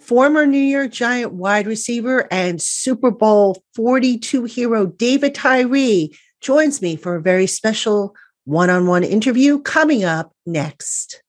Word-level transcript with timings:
Former 0.00 0.44
New 0.46 0.58
York 0.58 0.90
Giant 0.92 1.32
wide 1.32 1.66
receiver 1.66 2.26
and 2.30 2.60
Super 2.60 3.10
Bowl 3.10 3.62
42 3.74 4.44
hero 4.44 4.86
David 4.86 5.34
Tyree 5.34 6.14
joins 6.40 6.82
me 6.82 6.96
for 6.96 7.16
a 7.16 7.22
very 7.22 7.46
special 7.46 8.14
one 8.44 8.70
on 8.70 8.86
one 8.86 9.04
interview 9.04 9.60
coming 9.60 10.04
up 10.04 10.32
next. 10.44 11.22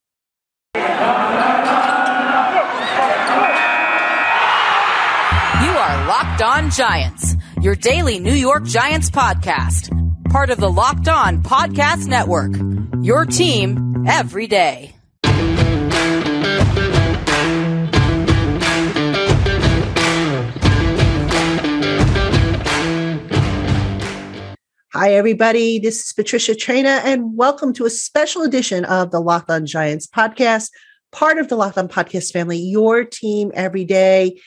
You 0.75 0.81
are 5.71 6.07
Locked 6.07 6.41
On 6.41 6.69
Giants, 6.69 7.35
your 7.61 7.75
daily 7.75 8.19
New 8.19 8.33
York 8.33 8.65
Giants 8.65 9.09
podcast, 9.09 9.89
part 10.29 10.49
of 10.49 10.57
the 10.57 10.69
Locked 10.69 11.07
On 11.07 11.41
Podcast 11.41 12.07
Network. 12.07 12.51
Your 13.05 13.25
team 13.25 14.05
every 14.07 14.47
day. 14.47 14.94
Hi, 24.97 25.13
everybody. 25.13 25.77
This 25.77 26.05
is 26.05 26.13
Patricia 26.13 26.53
Traina, 26.53 27.01
and 27.03 27.35
welcome 27.35 27.73
to 27.73 27.85
a 27.85 27.89
special 27.89 28.43
edition 28.43 28.85
of 28.85 29.11
the 29.11 29.19
Locked 29.19 29.51
On 29.51 29.65
Giants 29.65 30.07
podcast, 30.07 30.69
part 31.11 31.37
of 31.37 31.49
the 31.49 31.57
Locked 31.57 31.77
On 31.77 31.89
Podcast 31.89 32.31
family, 32.31 32.57
your 32.57 33.03
team 33.03 33.51
every 33.55 33.83
day. 33.83 34.39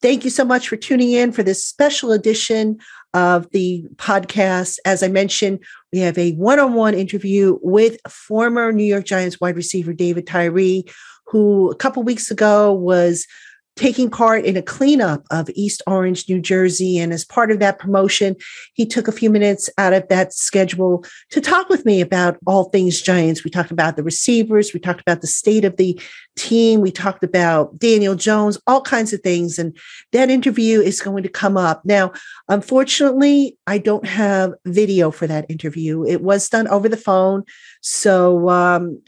Thank 0.00 0.24
you 0.24 0.30
so 0.30 0.42
much 0.42 0.68
for 0.68 0.76
tuning 0.76 1.12
in 1.12 1.32
for 1.32 1.42
this 1.42 1.66
special 1.66 2.12
edition 2.12 2.78
of 3.12 3.50
the 3.50 3.84
podcast. 3.96 4.78
As 4.86 5.02
I 5.02 5.08
mentioned, 5.08 5.62
we 5.92 5.98
have 5.98 6.16
a 6.16 6.32
one 6.32 6.58
on 6.58 6.72
one 6.72 6.94
interview 6.94 7.58
with 7.60 7.98
former 8.08 8.72
New 8.72 8.84
York 8.84 9.04
Giants 9.04 9.38
wide 9.38 9.54
receiver 9.54 9.92
David 9.92 10.26
Tyree, 10.26 10.86
who 11.26 11.70
a 11.70 11.76
couple 11.76 12.02
weeks 12.04 12.30
ago 12.30 12.72
was 12.72 13.26
taking 13.76 14.10
part 14.10 14.44
in 14.44 14.56
a 14.56 14.62
cleanup 14.62 15.24
of 15.30 15.48
East 15.54 15.82
Orange, 15.86 16.28
New 16.28 16.40
Jersey. 16.40 16.98
And 16.98 17.12
as 17.12 17.24
part 17.24 17.50
of 17.50 17.60
that 17.60 17.78
promotion, 17.78 18.36
he 18.74 18.84
took 18.84 19.08
a 19.08 19.12
few 19.12 19.30
minutes 19.30 19.70
out 19.78 19.92
of 19.92 20.06
that 20.08 20.32
schedule 20.32 21.04
to 21.30 21.40
talk 21.40 21.68
with 21.68 21.86
me 21.86 22.00
about 22.00 22.36
all 22.46 22.64
things 22.64 23.00
Giants. 23.00 23.44
We 23.44 23.50
talked 23.50 23.70
about 23.70 23.96
the 23.96 24.02
receivers, 24.02 24.74
we 24.74 24.80
talked 24.80 25.00
about 25.00 25.20
the 25.20 25.26
state 25.26 25.64
of 25.64 25.76
the 25.76 25.98
team, 26.36 26.80
we 26.80 26.90
talked 26.90 27.24
about 27.24 27.78
Daniel 27.78 28.14
Jones, 28.14 28.58
all 28.66 28.82
kinds 28.82 29.12
of 29.12 29.20
things. 29.20 29.58
And 29.58 29.76
that 30.12 30.30
interview 30.30 30.80
is 30.80 31.00
going 31.00 31.22
to 31.22 31.28
come 31.28 31.56
up. 31.56 31.82
Now, 31.84 32.12
unfortunately, 32.48 33.56
I 33.66 33.78
don't 33.78 34.06
have 34.06 34.52
video 34.66 35.10
for 35.10 35.26
that 35.26 35.46
interview. 35.48 36.04
It 36.04 36.22
was 36.22 36.48
done 36.48 36.68
over 36.68 36.88
the 36.88 36.96
phone. 36.96 37.44
So, 37.80 38.48
um, 38.50 39.00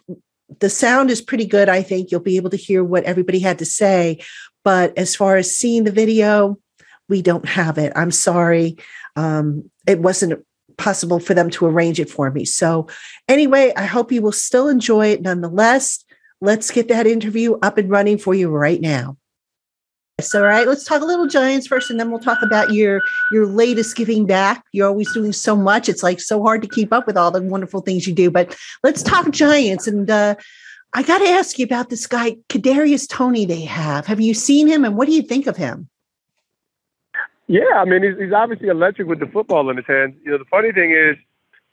the 0.60 0.70
sound 0.70 1.10
is 1.10 1.22
pretty 1.22 1.46
good. 1.46 1.68
I 1.68 1.82
think 1.82 2.10
you'll 2.10 2.20
be 2.20 2.36
able 2.36 2.50
to 2.50 2.56
hear 2.56 2.84
what 2.84 3.04
everybody 3.04 3.38
had 3.38 3.58
to 3.60 3.64
say. 3.64 4.18
But 4.64 4.96
as 4.96 5.16
far 5.16 5.36
as 5.36 5.56
seeing 5.56 5.84
the 5.84 5.92
video, 5.92 6.58
we 7.08 7.22
don't 7.22 7.46
have 7.46 7.78
it. 7.78 7.92
I'm 7.96 8.10
sorry. 8.10 8.78
Um, 9.16 9.70
it 9.86 10.00
wasn't 10.00 10.44
possible 10.76 11.20
for 11.20 11.34
them 11.34 11.50
to 11.50 11.66
arrange 11.66 12.00
it 12.00 12.10
for 12.10 12.30
me. 12.30 12.44
So, 12.44 12.88
anyway, 13.28 13.72
I 13.76 13.84
hope 13.84 14.12
you 14.12 14.22
will 14.22 14.32
still 14.32 14.68
enjoy 14.68 15.08
it 15.08 15.22
nonetheless. 15.22 16.04
Let's 16.40 16.70
get 16.70 16.88
that 16.88 17.06
interview 17.06 17.58
up 17.62 17.78
and 17.78 17.90
running 17.90 18.18
for 18.18 18.34
you 18.34 18.48
right 18.48 18.80
now. 18.80 19.16
So, 20.20 20.40
all 20.42 20.48
right, 20.48 20.66
let's 20.66 20.84
talk 20.84 21.02
a 21.02 21.06
little 21.06 21.26
Giants 21.26 21.66
first, 21.66 21.90
and 21.90 21.98
then 21.98 22.10
we'll 22.10 22.20
talk 22.20 22.42
about 22.42 22.72
your 22.72 23.00
your 23.32 23.46
latest 23.46 23.96
giving 23.96 24.26
back. 24.26 24.64
You're 24.72 24.88
always 24.88 25.12
doing 25.12 25.32
so 25.32 25.56
much; 25.56 25.88
it's 25.88 26.02
like 26.02 26.20
so 26.20 26.42
hard 26.42 26.62
to 26.62 26.68
keep 26.68 26.92
up 26.92 27.06
with 27.06 27.16
all 27.16 27.30
the 27.30 27.42
wonderful 27.42 27.80
things 27.80 28.06
you 28.06 28.14
do. 28.14 28.30
But 28.30 28.56
let's 28.84 29.02
talk 29.02 29.30
Giants, 29.30 29.86
and 29.86 30.08
uh, 30.10 30.36
I 30.94 31.02
got 31.02 31.18
to 31.18 31.28
ask 31.28 31.58
you 31.58 31.64
about 31.64 31.88
this 31.88 32.06
guy, 32.06 32.36
Kadarius 32.48 33.08
Toney. 33.08 33.46
They 33.46 33.62
have. 33.62 34.06
Have 34.06 34.20
you 34.20 34.34
seen 34.34 34.66
him, 34.66 34.84
and 34.84 34.96
what 34.96 35.06
do 35.06 35.14
you 35.14 35.22
think 35.22 35.46
of 35.46 35.56
him? 35.56 35.88
Yeah, 37.46 37.74
I 37.76 37.84
mean, 37.84 38.02
he's, 38.02 38.18
he's 38.18 38.32
obviously 38.32 38.68
electric 38.68 39.08
with 39.08 39.20
the 39.20 39.26
football 39.26 39.68
in 39.70 39.76
his 39.76 39.86
hands. 39.86 40.14
You 40.24 40.32
know, 40.32 40.38
the 40.38 40.44
funny 40.46 40.72
thing 40.72 40.92
is, 40.92 41.16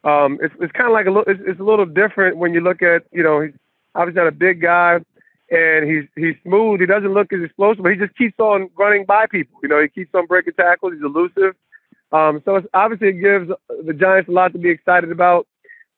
um, 0.03 0.39
it's, 0.41 0.53
it's 0.59 0.71
kind 0.71 0.87
of 0.87 0.93
like 0.93 1.05
a 1.05 1.09
little, 1.09 1.31
it's, 1.31 1.41
it's, 1.45 1.59
a 1.59 1.63
little 1.63 1.85
different 1.85 2.37
when 2.37 2.53
you 2.53 2.61
look 2.61 2.81
at, 2.81 3.03
you 3.11 3.21
know, 3.21 3.41
he's 3.41 3.53
obviously 3.95 4.21
not 4.21 4.27
a 4.27 4.31
big 4.31 4.61
guy, 4.61 4.99
and 5.51 5.89
he's 5.89 6.05
he's 6.15 6.35
smooth. 6.43 6.79
He 6.79 6.85
doesn't 6.85 7.13
look 7.13 7.33
as 7.33 7.41
explosive, 7.43 7.83
but 7.83 7.91
he 7.91 7.97
just 7.97 8.15
keeps 8.17 8.39
on 8.39 8.69
running 8.77 9.05
by 9.05 9.25
people. 9.25 9.59
You 9.63 9.69
know, 9.69 9.81
he 9.81 9.89
keeps 9.89 10.13
on 10.13 10.25
breaking 10.25 10.53
tackles. 10.53 10.93
He's 10.93 11.03
elusive. 11.03 11.55
Um, 12.11 12.41
so 12.45 12.55
it's, 12.55 12.67
obviously, 12.73 13.09
it 13.09 13.21
gives 13.21 13.49
the 13.85 13.93
Giants 13.93 14.29
a 14.29 14.31
lot 14.31 14.53
to 14.53 14.59
be 14.59 14.69
excited 14.69 15.11
about. 15.11 15.47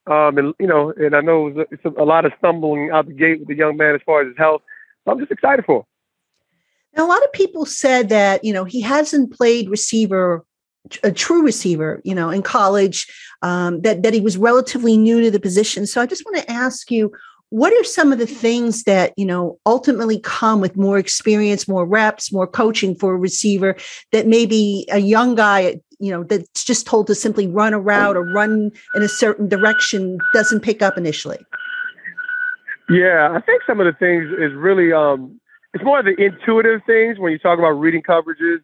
Um, 0.07 0.38
and 0.38 0.53
you 0.59 0.67
know, 0.67 0.91
and 0.97 1.16
I 1.16 1.22
know 1.22 1.53
it's 1.72 1.85
a, 1.85 1.89
a 1.89 2.06
lot 2.06 2.25
of 2.25 2.34
stumbling 2.39 2.89
out 2.91 3.06
the 3.06 3.13
gate 3.13 3.39
with 3.39 3.47
the 3.47 3.56
young 3.56 3.78
man 3.78 3.95
as 3.95 4.01
far 4.06 4.22
as 4.22 4.28
his 4.28 4.38
health. 4.38 4.62
So 5.06 5.12
I'm 5.12 5.19
just 5.19 5.31
excited 5.31 5.66
for 5.66 5.79
him. 5.79 5.84
Now, 6.97 7.06
a 7.06 7.09
lot 7.09 7.23
of 7.23 7.31
people 7.34 7.66
said 7.66 8.09
that 8.09 8.44
you 8.44 8.51
know 8.51 8.63
he 8.63 8.81
hasn't 8.81 9.31
played 9.31 9.69
receiver, 9.69 10.44
a 11.03 11.11
true 11.11 11.44
receiver, 11.44 12.01
you 12.03 12.16
know, 12.16 12.29
in 12.29 12.41
college. 12.41 13.07
Um, 13.44 13.81
that 13.81 14.03
that 14.03 14.13
he 14.13 14.22
was 14.22 14.38
relatively 14.38 14.97
new 14.97 15.22
to 15.22 15.31
the 15.31 15.40
position. 15.40 15.85
So 15.85 16.01
I 16.01 16.07
just 16.07 16.25
want 16.25 16.38
to 16.38 16.51
ask 16.51 16.90
you, 16.90 17.11
what 17.51 17.73
are 17.73 17.84
some 17.84 18.11
of 18.11 18.17
the 18.17 18.25
things 18.25 18.84
that 18.84 19.13
you 19.17 19.25
know 19.25 19.59
ultimately 19.66 20.19
come 20.19 20.61
with 20.61 20.75
more 20.78 20.97
experience 20.97 21.67
more 21.67 21.85
reps 21.85 22.31
more 22.34 22.47
coaching 22.47 22.95
for 22.95 23.13
a 23.13 23.17
receiver 23.17 23.75
that 24.11 24.25
maybe 24.25 24.88
a 24.90 25.00
young 25.00 25.35
guy 25.35 25.79
you 26.01 26.12
know 26.12 26.23
that's 26.23 26.63
just 26.63 26.85
told 26.85 27.07
to 27.07 27.16
simply 27.16 27.47
run 27.47 27.73
a 27.73 27.79
route 27.79 28.17
or 28.17 28.23
run 28.23 28.72
in 28.95 29.03
a 29.03 29.07
certain 29.07 29.47
direction 29.47 30.17
doesn't 30.34 30.62
pick 30.62 30.81
up 30.81 30.97
initially? 30.97 31.39
Yeah 32.89 33.31
i 33.31 33.39
think 33.39 33.62
some 33.66 33.79
of 33.79 33.85
the 33.85 33.94
things 33.94 34.25
is 34.38 34.53
really 34.53 34.91
um 34.91 35.40
it's 35.73 35.84
more 35.84 36.00
of 36.00 36.06
the 36.06 36.16
intuitive 36.22 36.81
things 36.85 37.17
when 37.19 37.31
you 37.31 37.40
talk 37.40 37.57
about 37.57 37.72
reading 37.72 38.01
coverages 38.01 38.59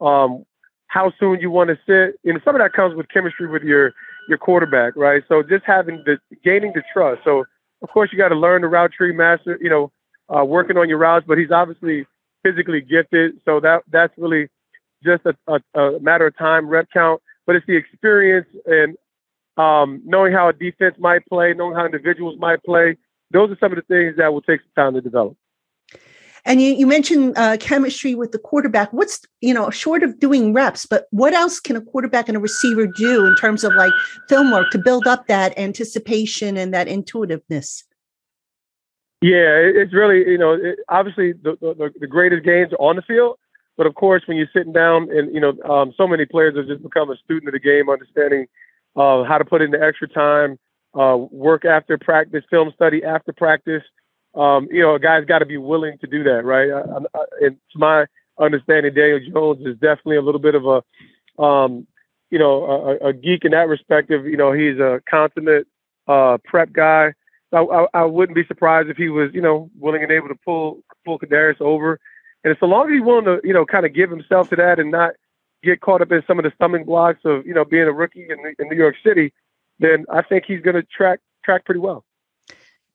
um 0.00 0.44
how 0.86 1.12
soon 1.18 1.40
you 1.40 1.50
want 1.50 1.70
to 1.70 1.76
sit 1.86 2.20
and 2.24 2.40
some 2.44 2.54
of 2.54 2.60
that 2.60 2.72
comes 2.72 2.94
with 2.94 3.08
chemistry 3.08 3.48
with 3.48 3.62
your 3.62 3.92
your 4.28 4.38
quarterback 4.38 4.94
right? 4.96 5.22
So 5.28 5.42
just 5.42 5.64
having 5.66 6.02
the 6.06 6.18
gaining 6.44 6.72
the 6.74 6.82
trust. 6.92 7.22
So 7.24 7.44
of 7.82 7.88
course 7.90 8.10
you 8.12 8.18
got 8.18 8.28
to 8.28 8.36
learn 8.36 8.62
the 8.62 8.68
route 8.68 8.92
tree 8.92 9.12
master 9.12 9.58
you 9.60 9.70
know 9.70 9.90
uh, 10.34 10.44
working 10.44 10.76
on 10.76 10.88
your 10.88 10.98
routes 10.98 11.24
but 11.26 11.36
he's 11.38 11.50
obviously 11.50 12.06
physically 12.44 12.80
gifted. 12.80 13.40
So 13.44 13.58
that 13.60 13.82
that's 13.90 14.12
really 14.16 14.48
just 15.04 15.22
a, 15.26 15.60
a, 15.74 15.80
a 15.80 16.00
matter 16.00 16.26
of 16.26 16.36
time, 16.36 16.68
rep 16.68 16.88
count, 16.92 17.20
but 17.46 17.56
it's 17.56 17.66
the 17.66 17.76
experience 17.76 18.48
and 18.66 18.96
um, 19.56 20.02
knowing 20.04 20.32
how 20.32 20.48
a 20.48 20.52
defense 20.52 20.96
might 20.98 21.24
play, 21.26 21.54
knowing 21.54 21.76
how 21.76 21.84
individuals 21.86 22.36
might 22.38 22.62
play. 22.64 22.96
Those 23.30 23.50
are 23.50 23.58
some 23.58 23.72
of 23.72 23.76
the 23.76 23.82
things 23.82 24.16
that 24.16 24.32
will 24.32 24.42
take 24.42 24.60
some 24.60 24.84
time 24.84 24.94
to 24.94 25.00
develop. 25.00 25.36
And 26.46 26.60
you, 26.60 26.74
you 26.74 26.86
mentioned 26.86 27.38
uh, 27.38 27.56
chemistry 27.56 28.14
with 28.14 28.32
the 28.32 28.38
quarterback. 28.38 28.92
What's, 28.92 29.22
you 29.40 29.54
know, 29.54 29.70
short 29.70 30.02
of 30.02 30.20
doing 30.20 30.52
reps, 30.52 30.84
but 30.84 31.06
what 31.10 31.32
else 31.32 31.58
can 31.58 31.74
a 31.74 31.80
quarterback 31.80 32.28
and 32.28 32.36
a 32.36 32.40
receiver 32.40 32.86
do 32.86 33.24
in 33.24 33.34
terms 33.36 33.64
of 33.64 33.72
like 33.74 33.92
film 34.28 34.52
work 34.52 34.70
to 34.72 34.78
build 34.78 35.06
up 35.06 35.26
that 35.28 35.58
anticipation 35.58 36.58
and 36.58 36.74
that 36.74 36.86
intuitiveness? 36.86 37.84
Yeah, 39.22 39.56
it's 39.56 39.94
really, 39.94 40.30
you 40.30 40.36
know, 40.36 40.52
it, 40.52 40.80
obviously 40.90 41.32
the, 41.32 41.56
the, 41.62 41.90
the 41.98 42.06
greatest 42.06 42.44
games 42.44 42.74
are 42.74 42.82
on 42.90 42.96
the 42.96 43.02
field, 43.02 43.38
but 43.76 43.86
of 43.86 43.94
course, 43.94 44.22
when 44.26 44.36
you're 44.36 44.48
sitting 44.54 44.72
down 44.72 45.08
and, 45.10 45.34
you 45.34 45.40
know, 45.40 45.52
um, 45.68 45.92
so 45.96 46.06
many 46.06 46.24
players 46.24 46.56
have 46.56 46.66
just 46.66 46.82
become 46.82 47.10
a 47.10 47.16
student 47.16 47.48
of 47.48 47.52
the 47.52 47.60
game, 47.60 47.88
understanding 47.88 48.46
uh, 48.96 49.24
how 49.24 49.38
to 49.38 49.44
put 49.44 49.62
in 49.62 49.70
the 49.70 49.82
extra 49.82 50.08
time, 50.08 50.58
uh, 50.94 51.16
work 51.16 51.64
after 51.64 51.98
practice, 51.98 52.44
film 52.50 52.70
study 52.74 53.02
after 53.02 53.32
practice. 53.32 53.82
Um, 54.34 54.68
you 54.70 54.80
know, 54.80 54.94
a 54.94 55.00
guy's 55.00 55.24
got 55.24 55.40
to 55.40 55.46
be 55.46 55.56
willing 55.56 55.98
to 55.98 56.06
do 56.06 56.22
that, 56.24 56.44
right? 56.44 56.70
I, 56.70 57.18
I, 57.18 57.24
and 57.40 57.56
to 57.72 57.78
my 57.78 58.06
understanding, 58.38 58.94
Daniel 58.94 59.20
Jones 59.32 59.66
is 59.66 59.74
definitely 59.74 60.16
a 60.16 60.22
little 60.22 60.40
bit 60.40 60.54
of 60.54 60.66
a, 60.66 61.42
um, 61.42 61.86
you 62.30 62.38
know, 62.38 62.64
a, 63.00 63.08
a, 63.08 63.12
geek 63.12 63.44
in 63.44 63.52
that 63.52 63.68
respect. 63.68 64.10
You 64.10 64.36
know, 64.36 64.52
he's 64.52 64.78
a 64.78 65.00
consummate 65.08 65.66
uh, 66.08 66.38
prep 66.44 66.72
guy. 66.72 67.14
I, 67.52 67.86
I, 67.94 68.04
wouldn't 68.04 68.34
be 68.34 68.44
surprised 68.46 68.88
if 68.88 68.96
he 68.96 69.08
was, 69.08 69.30
you 69.32 69.40
know, 69.40 69.70
willing 69.78 70.02
and 70.02 70.10
able 70.10 70.26
to 70.26 70.34
pull 70.44 70.82
pull 71.04 71.20
Kadarius 71.20 71.60
over 71.60 72.00
and 72.44 72.56
so 72.60 72.66
long 72.66 72.86
as 72.86 72.92
he's 72.92 73.02
willing 73.02 73.24
to, 73.24 73.40
you 73.42 73.54
know, 73.54 73.64
kind 73.64 73.86
of 73.86 73.94
give 73.94 74.10
himself 74.10 74.50
to 74.50 74.56
that 74.56 74.78
and 74.78 74.90
not 74.90 75.14
get 75.62 75.80
caught 75.80 76.02
up 76.02 76.12
in 76.12 76.22
some 76.26 76.38
of 76.38 76.44
the 76.44 76.52
stumbling 76.54 76.84
blocks 76.84 77.20
of, 77.24 77.46
you 77.46 77.54
know, 77.54 77.64
being 77.64 77.84
a 77.84 77.92
rookie 77.92 78.26
in, 78.28 78.54
in 78.58 78.68
New 78.68 78.76
York 78.76 78.96
City, 79.04 79.32
then 79.78 80.04
I 80.12 80.22
think 80.22 80.44
he's 80.46 80.60
going 80.60 80.76
to 80.76 80.82
track 80.82 81.20
track 81.44 81.64
pretty 81.64 81.80
well. 81.80 82.04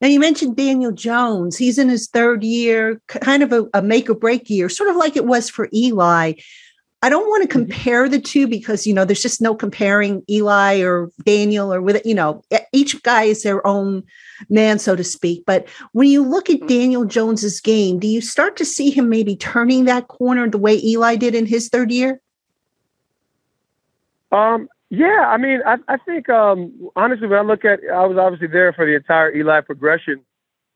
Now 0.01 0.07
you 0.07 0.19
mentioned 0.19 0.55
Daniel 0.55 0.91
Jones. 0.91 1.57
He's 1.57 1.77
in 1.77 1.89
his 1.89 2.07
third 2.07 2.43
year, 2.43 3.01
kind 3.07 3.43
of 3.43 3.51
a, 3.51 3.65
a 3.73 3.81
make 3.81 4.09
or 4.09 4.15
break 4.15 4.49
year, 4.49 4.69
sort 4.69 4.89
of 4.89 4.95
like 4.95 5.17
it 5.17 5.25
was 5.25 5.49
for 5.49 5.67
Eli. 5.73 6.33
I 7.01 7.09
don't 7.09 7.27
want 7.27 7.49
to 7.49 7.57
mm-hmm. 7.57 7.71
compare 7.71 8.09
the 8.09 8.19
two 8.19 8.47
because 8.47 8.85
you 8.85 8.93
know 8.93 9.05
there's 9.05 9.21
just 9.21 9.41
no 9.41 9.55
comparing 9.55 10.23
Eli 10.29 10.81
or 10.81 11.09
Daniel 11.23 11.73
or 11.73 11.81
with 11.81 12.01
you 12.05 12.13
know 12.13 12.43
each 12.73 13.01
guy 13.03 13.23
is 13.23 13.43
their 13.43 13.65
own 13.65 14.03
man 14.49 14.79
so 14.79 14.95
to 14.95 15.03
speak. 15.03 15.43
But 15.45 15.67
when 15.93 16.09
you 16.09 16.23
look 16.23 16.49
at 16.49 16.67
Daniel 16.67 17.05
Jones's 17.05 17.61
game 17.61 17.99
do 17.99 18.07
you 18.07 18.21
start 18.21 18.57
to 18.57 18.65
see 18.65 18.89
him 18.89 19.09
maybe 19.09 19.35
turning 19.35 19.85
that 19.85 20.07
corner 20.07 20.49
the 20.49 20.57
way 20.57 20.81
Eli 20.83 21.15
did 21.15 21.35
in 21.35 21.45
his 21.45 21.69
third 21.69 21.91
year? 21.91 22.21
Um 24.31 24.67
yeah 24.89 25.25
I 25.27 25.37
mean 25.37 25.61
I, 25.65 25.77
I 25.87 25.97
think 25.97 26.27
um 26.29 26.89
honestly 26.95 27.27
when 27.27 27.39
I 27.39 27.43
look 27.43 27.63
at 27.63 27.79
I 27.91 28.05
was 28.05 28.17
obviously 28.17 28.47
there 28.47 28.73
for 28.73 28.85
the 28.85 28.95
entire 28.95 29.33
Eli 29.33 29.61
progression. 29.61 30.21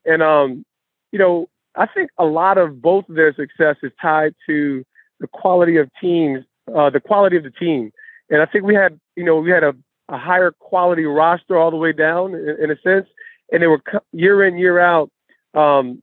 And 0.06 0.22
um 0.22 0.64
you 1.12 1.18
know 1.18 1.50
I 1.76 1.86
think 1.86 2.10
a 2.18 2.24
lot 2.24 2.56
of 2.56 2.80
both 2.80 3.08
of 3.10 3.14
their 3.16 3.34
success 3.34 3.76
is 3.82 3.92
tied 4.00 4.34
to 4.46 4.84
the 5.20 5.28
quality 5.28 5.76
of 5.76 5.90
teams, 6.00 6.44
uh, 6.74 6.90
the 6.90 7.00
quality 7.00 7.36
of 7.36 7.44
the 7.44 7.50
team. 7.50 7.92
And 8.30 8.42
I 8.42 8.46
think 8.46 8.64
we 8.64 8.74
had, 8.74 8.98
you 9.16 9.24
know, 9.24 9.36
we 9.36 9.50
had 9.50 9.64
a, 9.64 9.74
a 10.08 10.18
higher 10.18 10.50
quality 10.50 11.04
roster 11.04 11.58
all 11.58 11.70
the 11.70 11.76
way 11.76 11.92
down 11.92 12.34
in, 12.34 12.56
in 12.64 12.70
a 12.70 12.76
sense. 12.82 13.06
And 13.52 13.62
they 13.62 13.66
were 13.66 13.82
year 14.12 14.44
in, 14.44 14.56
year 14.56 14.78
out. 14.78 15.10
Um, 15.54 16.02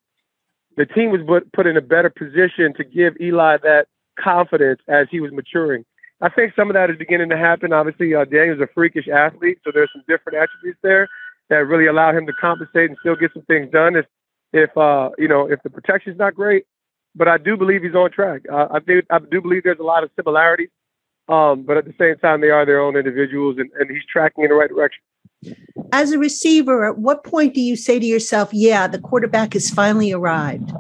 the 0.78 0.86
team 0.86 1.12
was 1.12 1.22
put, 1.28 1.52
put 1.52 1.68
in 1.68 1.78
a 1.78 1.82
better 1.82 2.10
position 2.10 2.74
to 2.78 2.84
give 2.84 3.20
Eli 3.20 3.58
that 3.58 3.88
confidence 4.20 4.80
as 4.88 5.08
he 5.12 5.20
was 5.20 5.32
maturing. 5.32 5.84
I 6.22 6.30
think 6.30 6.54
some 6.56 6.70
of 6.70 6.76
that 6.76 6.90
is 6.90 6.98
beginning 6.98 7.30
to 7.30 7.38
happen. 7.38 7.74
Obviously, 7.74 8.14
uh, 8.14 8.26
Daniel's 8.26 8.62
a 8.62 8.68
freakish 8.74 9.08
athlete, 9.08 9.58
so 9.64 9.72
there's 9.74 9.90
some 9.92 10.04
different 10.08 10.38
attributes 10.38 10.80
there 10.84 11.10
that 11.50 11.68
really 11.68 11.88
allow 11.88 12.16
him 12.16 12.28
to 12.28 12.34
compensate 12.34 12.90
and 12.90 12.98
still 13.02 13.16
get 13.16 13.34
some 13.34 13.44
things 13.44 13.72
done. 13.72 13.96
If, 13.96 14.06
if 14.54 14.78
uh, 14.78 15.10
you 15.18 15.28
know, 15.28 15.50
if 15.50 15.62
the 15.64 15.70
protection's 15.70 16.20
not 16.20 16.36
great, 16.36 16.66
but 17.16 17.28
I 17.28 17.38
do 17.38 17.58
believe 17.58 17.84
he's 17.84 17.96
on 17.96 18.12
track. 18.12 18.42
Uh, 18.52 18.68
I 18.72 18.80
do, 18.80 19.02
I 19.10 19.20
do 19.20 19.42
believe 19.42 19.64
there's 19.64 19.80
a 19.80 19.84
lot 19.84 20.04
of 20.04 20.10
similarities, 20.16 20.70
um, 21.28 21.64
but 21.64 21.78
at 21.78 21.86
the 21.86 21.94
same 22.00 22.18
time, 22.18 22.42
they 22.42 22.50
are 22.50 22.66
their 22.66 22.82
own 22.82 22.96
individuals, 22.96 23.58
and, 23.58 23.70
and 23.80 23.90
he's 23.90 24.06
tracking 24.12 24.44
in 24.44 24.50
the 24.50 24.56
right 24.56 24.70
direction. 24.70 25.02
As 25.92 26.12
a 26.12 26.20
receiver, 26.20 26.86
at 26.86 26.98
what 26.98 27.24
point 27.24 27.54
do 27.54 27.62
you 27.62 27.76
say 27.76 28.00
to 28.00 28.06
yourself, 28.06 28.50
"Yeah, 28.54 28.88
the 28.88 29.00
quarterback 29.00 29.54
has 29.54 29.70
finally 29.70 30.12
arrived"? 30.12 30.72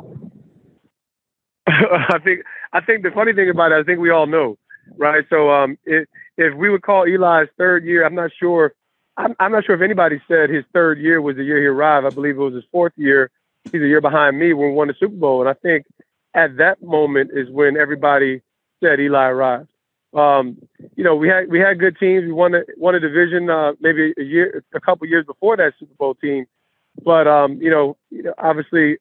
I 1.67 2.19
think 2.23 2.43
I 2.73 2.81
think 2.81 3.03
the 3.03 3.11
funny 3.11 3.33
thing 3.33 3.49
about 3.49 3.71
it, 3.71 3.79
I 3.79 3.83
think 3.83 3.99
we 3.99 4.11
all 4.11 4.27
know, 4.27 4.57
right? 4.97 5.25
So 5.29 5.49
um, 5.49 5.77
it, 5.85 6.07
if 6.37 6.55
we 6.55 6.69
would 6.69 6.83
call 6.83 7.03
Eli's 7.03 7.49
third 7.57 7.83
year, 7.85 8.05
I'm 8.05 8.15
not 8.15 8.31
sure. 8.39 8.73
I'm, 9.17 9.35
I'm 9.39 9.51
not 9.51 9.65
sure 9.65 9.75
if 9.75 9.81
anybody 9.81 10.21
said 10.27 10.49
his 10.49 10.63
third 10.73 10.99
year 10.99 11.21
was 11.21 11.35
the 11.35 11.43
year 11.43 11.59
he 11.59 11.65
arrived. 11.65 12.05
I 12.05 12.09
believe 12.09 12.35
it 12.35 12.39
was 12.39 12.53
his 12.53 12.63
fourth 12.71 12.93
year. 12.95 13.29
He's 13.65 13.81
a 13.81 13.87
year 13.87 14.01
behind 14.01 14.39
me 14.39 14.53
when 14.53 14.69
we 14.69 14.73
won 14.73 14.87
the 14.87 14.95
Super 14.99 15.15
Bowl, 15.15 15.41
and 15.41 15.49
I 15.49 15.53
think 15.53 15.85
at 16.33 16.57
that 16.57 16.81
moment 16.81 17.31
is 17.33 17.49
when 17.49 17.77
everybody 17.77 18.41
said 18.83 18.99
Eli 18.99 19.27
arrived. 19.27 19.69
Um, 20.13 20.57
you 20.95 21.03
know, 21.03 21.15
we 21.15 21.29
had 21.29 21.49
we 21.49 21.59
had 21.59 21.79
good 21.79 21.97
teams. 21.97 22.25
We 22.25 22.33
won 22.33 22.53
a 22.53 22.61
won 22.77 22.95
a 22.95 22.99
division 22.99 23.49
uh, 23.49 23.73
maybe 23.79 24.13
a 24.17 24.23
year, 24.23 24.63
a 24.73 24.79
couple 24.79 25.07
years 25.07 25.25
before 25.25 25.55
that 25.57 25.73
Super 25.79 25.93
Bowl 25.97 26.15
team. 26.15 26.45
But 27.03 27.27
um, 27.27 27.61
you 27.61 27.69
know, 27.69 27.97
you 28.09 28.23
know, 28.23 28.33
obviously 28.37 28.97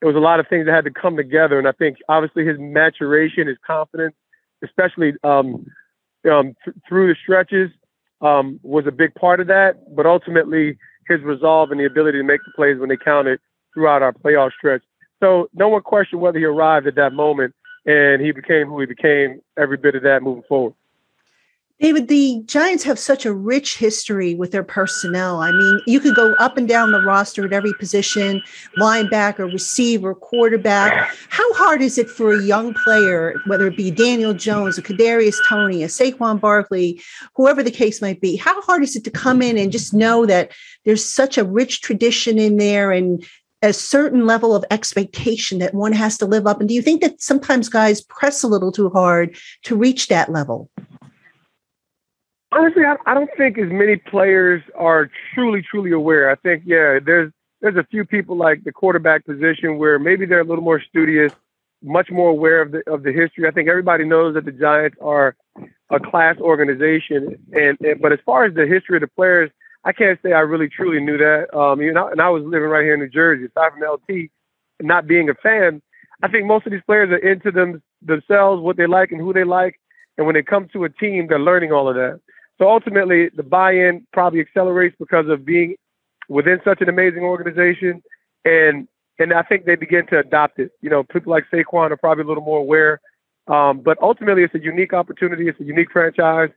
it 0.00 0.06
was 0.06 0.14
a 0.14 0.20
lot 0.20 0.40
of 0.40 0.46
things 0.48 0.66
that 0.66 0.74
had 0.74 0.84
to 0.84 0.90
come 0.90 1.16
together, 1.16 1.58
and 1.58 1.66
I 1.66 1.72
think 1.72 1.98
obviously 2.08 2.46
his 2.46 2.58
maturation, 2.60 3.48
his 3.48 3.58
confidence, 3.66 4.14
especially 4.62 5.14
um, 5.24 5.66
um, 6.30 6.54
th- 6.64 6.76
through 6.88 7.08
the 7.08 7.16
stretches, 7.20 7.70
um, 8.20 8.60
was 8.62 8.86
a 8.86 8.92
big 8.92 9.14
part 9.16 9.40
of 9.40 9.48
that. 9.48 9.94
But 9.96 10.06
ultimately, 10.06 10.78
his 11.08 11.20
resolve 11.22 11.72
and 11.72 11.80
the 11.80 11.86
ability 11.86 12.18
to 12.18 12.24
make 12.24 12.40
the 12.44 12.52
plays 12.54 12.78
when 12.78 12.88
they 12.88 12.96
counted 12.96 13.40
throughout 13.74 14.02
our 14.02 14.12
playoff 14.12 14.52
stretch 14.56 14.82
so 15.22 15.48
no 15.54 15.68
one 15.68 15.82
questioned 15.82 16.20
whether 16.20 16.40
he 16.40 16.44
arrived 16.44 16.88
at 16.88 16.96
that 16.96 17.12
moment, 17.12 17.54
and 17.86 18.20
he 18.20 18.32
became 18.32 18.66
who 18.66 18.80
he 18.80 18.86
became. 18.86 19.40
Every 19.56 19.76
bit 19.76 19.94
of 19.94 20.02
that 20.02 20.22
moving 20.22 20.42
forward. 20.48 20.74
David, 21.80 22.06
the 22.06 22.42
Giants 22.46 22.84
have 22.84 22.98
such 22.98 23.26
a 23.26 23.34
rich 23.34 23.76
history 23.76 24.36
with 24.36 24.52
their 24.52 24.62
personnel. 24.62 25.40
I 25.40 25.50
mean, 25.50 25.80
you 25.86 25.98
could 25.98 26.14
go 26.14 26.32
up 26.34 26.56
and 26.56 26.68
down 26.68 26.92
the 26.92 27.00
roster 27.00 27.44
at 27.44 27.52
every 27.52 27.72
position 27.74 28.40
linebacker, 28.78 29.52
receiver, 29.52 30.14
quarterback. 30.14 31.10
How 31.28 31.52
hard 31.54 31.82
is 31.82 31.98
it 31.98 32.08
for 32.08 32.32
a 32.32 32.42
young 32.42 32.72
player, 32.84 33.34
whether 33.46 33.66
it 33.66 33.76
be 33.76 33.90
Daniel 33.90 34.32
Jones, 34.32 34.78
a 34.78 34.82
Kadarius 34.82 35.34
Toney, 35.48 35.82
a 35.82 35.88
Saquon 35.88 36.40
Barkley, 36.40 37.00
whoever 37.34 37.64
the 37.64 37.70
case 37.72 38.00
might 38.00 38.20
be? 38.20 38.36
How 38.36 38.60
hard 38.62 38.84
is 38.84 38.94
it 38.94 39.02
to 39.02 39.10
come 39.10 39.42
in 39.42 39.58
and 39.58 39.72
just 39.72 39.92
know 39.92 40.24
that 40.24 40.52
there's 40.84 41.04
such 41.04 41.36
a 41.36 41.44
rich 41.44 41.80
tradition 41.80 42.38
in 42.38 42.58
there 42.58 42.92
and 42.92 43.24
a 43.62 43.72
certain 43.72 44.26
level 44.26 44.54
of 44.54 44.64
expectation 44.70 45.58
that 45.60 45.74
one 45.74 45.92
has 45.92 46.18
to 46.18 46.26
live 46.26 46.46
up? 46.46 46.60
And 46.60 46.68
do 46.68 46.74
you 46.74 46.82
think 46.82 47.00
that 47.00 47.20
sometimes 47.20 47.68
guys 47.68 48.02
press 48.02 48.42
a 48.42 48.48
little 48.48 48.72
too 48.72 48.90
hard 48.90 49.36
to 49.62 49.76
reach 49.76 50.08
that 50.08 50.30
level? 50.30 50.70
Honestly, 52.50 52.82
I, 52.84 53.14
don't 53.14 53.30
think 53.38 53.56
as 53.56 53.70
many 53.70 53.96
players 53.96 54.62
are 54.76 55.10
truly, 55.32 55.62
truly 55.62 55.90
aware. 55.92 56.30
I 56.30 56.34
think, 56.34 56.64
yeah, 56.66 56.98
there's 57.04 57.32
there's 57.62 57.76
a 57.76 57.86
few 57.90 58.04
people 58.04 58.36
like 58.36 58.64
the 58.64 58.72
quarterback 58.72 59.24
position 59.24 59.78
where 59.78 59.98
maybe 59.98 60.26
they're 60.26 60.40
a 60.40 60.44
little 60.44 60.64
more 60.64 60.82
studious, 60.82 61.32
much 61.82 62.10
more 62.10 62.28
aware 62.28 62.60
of 62.60 62.72
the 62.72 62.82
of 62.92 63.04
the 63.04 63.12
history. 63.12 63.46
I 63.48 63.52
think 63.52 63.68
everybody 63.68 64.04
knows 64.04 64.34
that 64.34 64.44
the 64.44 64.52
Giants 64.52 64.98
are 65.00 65.36
a 65.88 66.00
class 66.00 66.36
organization, 66.40 67.38
and, 67.52 67.78
and 67.80 68.02
but 68.02 68.12
as 68.12 68.18
far 68.26 68.44
as 68.44 68.54
the 68.54 68.66
history 68.66 68.96
of 68.96 69.02
the 69.02 69.08
players, 69.08 69.50
I 69.84 69.92
can't 69.92 70.18
say 70.22 70.32
I 70.32 70.40
really 70.40 70.68
truly 70.68 71.00
knew 71.00 71.18
that. 71.18 71.54
Um, 71.56 71.80
you 71.80 71.92
know, 71.92 72.08
and 72.08 72.20
I 72.20 72.28
was 72.28 72.42
living 72.44 72.68
right 72.68 72.84
here 72.84 72.94
in 72.94 73.00
New 73.00 73.08
Jersey, 73.08 73.46
aside 73.46 73.72
from 73.72 73.82
LT, 73.82 74.30
not 74.80 75.06
being 75.06 75.28
a 75.28 75.34
fan. 75.34 75.82
I 76.22 76.28
think 76.28 76.46
most 76.46 76.66
of 76.66 76.72
these 76.72 76.82
players 76.86 77.10
are 77.10 77.16
into 77.16 77.50
them 77.50 77.82
themselves, 78.00 78.62
what 78.62 78.76
they 78.76 78.86
like 78.86 79.10
and 79.10 79.20
who 79.20 79.32
they 79.32 79.44
like, 79.44 79.80
and 80.16 80.26
when 80.26 80.34
they 80.34 80.42
come 80.42 80.68
to 80.72 80.84
a 80.84 80.88
team, 80.88 81.26
they're 81.28 81.38
learning 81.38 81.72
all 81.72 81.88
of 81.88 81.96
that. 81.96 82.20
So 82.58 82.68
ultimately, 82.68 83.30
the 83.34 83.42
buy-in 83.42 84.06
probably 84.12 84.40
accelerates 84.40 84.94
because 84.98 85.28
of 85.28 85.44
being 85.44 85.74
within 86.28 86.60
such 86.64 86.80
an 86.80 86.88
amazing 86.88 87.22
organization, 87.22 88.02
and 88.44 88.86
and 89.18 89.32
I 89.32 89.42
think 89.42 89.64
they 89.64 89.74
begin 89.74 90.06
to 90.08 90.18
adopt 90.18 90.58
it. 90.58 90.70
You 90.80 90.90
know, 90.90 91.02
people 91.02 91.32
like 91.32 91.44
Saquon 91.52 91.90
are 91.90 91.96
probably 91.96 92.24
a 92.24 92.26
little 92.26 92.44
more 92.44 92.58
aware, 92.58 93.00
um, 93.48 93.80
but 93.80 93.98
ultimately, 94.00 94.44
it's 94.44 94.54
a 94.54 94.62
unique 94.62 94.92
opportunity. 94.92 95.48
It's 95.48 95.60
a 95.60 95.64
unique 95.64 95.90
franchise, 95.90 96.50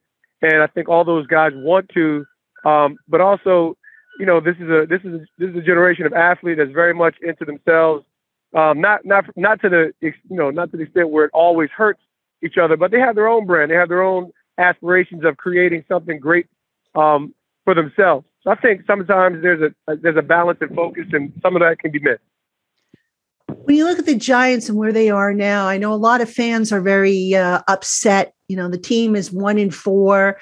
and 0.43 0.61
I 0.61 0.67
think 0.67 0.89
all 0.89 1.03
those 1.03 1.25
guys 1.25 1.53
want 1.55 1.89
to 1.95 2.25
um, 2.65 2.97
but 3.07 3.21
also, 3.21 3.77
you 4.19 4.25
know, 4.25 4.39
this 4.39 4.55
is 4.57 4.69
a 4.69 4.85
this 4.89 5.01
is 5.03 5.21
a, 5.21 5.25
this 5.37 5.49
is 5.51 5.55
a 5.55 5.61
generation 5.61 6.05
of 6.05 6.13
athlete 6.13 6.57
that's 6.57 6.71
very 6.71 6.93
much 6.93 7.15
into 7.21 7.45
themselves. 7.45 8.03
Um, 8.55 8.81
not 8.81 9.05
not 9.05 9.25
not 9.35 9.61
to 9.61 9.69
the 9.69 9.93
you 10.01 10.13
know 10.29 10.49
not 10.49 10.71
to 10.71 10.77
the 10.77 10.83
extent 10.83 11.09
where 11.09 11.25
it 11.25 11.31
always 11.33 11.69
hurts 11.69 12.01
each 12.43 12.57
other, 12.57 12.75
but 12.75 12.91
they 12.91 12.99
have 12.99 13.15
their 13.15 13.27
own 13.27 13.45
brand. 13.45 13.71
They 13.71 13.75
have 13.75 13.89
their 13.89 14.03
own 14.03 14.31
aspirations 14.57 15.23
of 15.23 15.37
creating 15.37 15.83
something 15.87 16.19
great 16.19 16.47
um, 16.95 17.33
for 17.63 17.73
themselves. 17.73 18.25
So 18.43 18.51
I 18.51 18.55
think 18.55 18.81
sometimes 18.87 19.41
there's 19.41 19.61
a, 19.61 19.91
a 19.91 19.97
there's 19.97 20.17
a 20.17 20.21
balance 20.21 20.59
and 20.61 20.73
focus, 20.75 21.05
and 21.11 21.31
some 21.41 21.55
of 21.55 21.61
that 21.61 21.79
can 21.79 21.91
be 21.91 21.99
missed. 21.99 22.21
When 23.47 23.75
you 23.75 23.85
look 23.85 23.99
at 23.99 24.05
the 24.05 24.15
Giants 24.15 24.69
and 24.69 24.77
where 24.77 24.91
they 24.91 25.09
are 25.09 25.33
now, 25.33 25.67
I 25.67 25.77
know 25.77 25.91
a 25.91 25.95
lot 25.95 26.21
of 26.21 26.29
fans 26.29 26.71
are 26.71 26.81
very 26.81 27.35
uh, 27.35 27.61
upset. 27.67 28.33
You 28.47 28.55
know, 28.55 28.69
the 28.69 28.77
team 28.77 29.15
is 29.15 29.31
one 29.31 29.57
in 29.57 29.71
four 29.71 30.37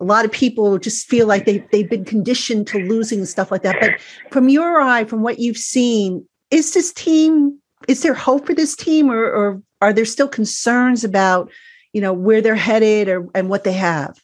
a 0.00 0.04
lot 0.04 0.24
of 0.24 0.30
people 0.30 0.78
just 0.78 1.08
feel 1.08 1.26
like 1.26 1.44
they, 1.44 1.58
they've 1.72 1.90
been 1.90 2.04
conditioned 2.04 2.66
to 2.68 2.78
losing 2.78 3.18
and 3.18 3.28
stuff 3.28 3.50
like 3.50 3.62
that. 3.62 3.76
But 3.80 3.92
from 4.30 4.48
your 4.48 4.80
eye, 4.80 5.04
from 5.04 5.22
what 5.22 5.38
you've 5.38 5.56
seen, 5.56 6.26
is 6.50 6.72
this 6.72 6.92
team, 6.92 7.58
is 7.88 8.02
there 8.02 8.14
hope 8.14 8.46
for 8.46 8.54
this 8.54 8.76
team 8.76 9.10
or, 9.10 9.24
or 9.24 9.62
are 9.80 9.92
there 9.92 10.04
still 10.04 10.28
concerns 10.28 11.04
about, 11.04 11.50
you 11.92 12.00
know, 12.00 12.12
where 12.12 12.40
they're 12.40 12.54
headed 12.54 13.08
or, 13.08 13.26
and 13.34 13.48
what 13.48 13.64
they 13.64 13.72
have? 13.72 14.18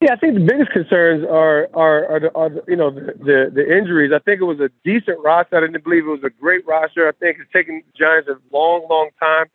Yeah, 0.00 0.12
I 0.12 0.16
think 0.16 0.34
the 0.34 0.46
biggest 0.46 0.70
concerns 0.70 1.24
are 1.24 1.68
are 1.74 2.06
are, 2.06 2.20
the, 2.20 2.32
are 2.36 2.48
the, 2.50 2.62
you 2.68 2.76
know 2.76 2.88
the, 2.88 3.14
the, 3.18 3.50
the 3.52 3.76
injuries. 3.76 4.12
I 4.14 4.20
think 4.20 4.40
it 4.40 4.44
was 4.44 4.60
a 4.60 4.70
decent 4.84 5.18
roster. 5.24 5.56
I 5.56 5.60
didn't 5.62 5.82
believe 5.82 6.06
it 6.06 6.10
was 6.10 6.22
a 6.22 6.30
great 6.30 6.64
roster. 6.68 7.08
I 7.08 7.12
think 7.18 7.38
it's 7.40 7.52
taken 7.52 7.82
the 7.84 7.98
Giants 7.98 8.28
a 8.28 8.36
long, 8.56 8.86
long 8.88 9.10
time 9.18 9.46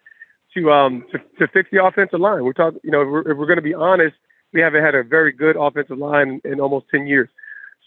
to 0.53 0.69
um 0.69 1.05
to, 1.13 1.19
to 1.39 1.47
fix 1.53 1.69
the 1.71 1.81
offensive 1.81 2.19
line. 2.19 2.43
We're 2.43 2.51
talking, 2.51 2.81
you 2.83 2.91
know, 2.91 3.03
if 3.03 3.07
we're, 3.07 3.35
we're 3.35 3.45
going 3.45 3.55
to 3.55 3.61
be 3.61 3.73
honest, 3.73 4.17
we 4.53 4.61
haven't 4.61 4.83
had 4.83 4.95
a 4.95 5.03
very 5.03 5.31
good 5.31 5.55
offensive 5.57 5.97
line 5.97 6.39
in, 6.45 6.59
almost 6.59 6.85
10 6.91 7.07
years. 7.07 7.29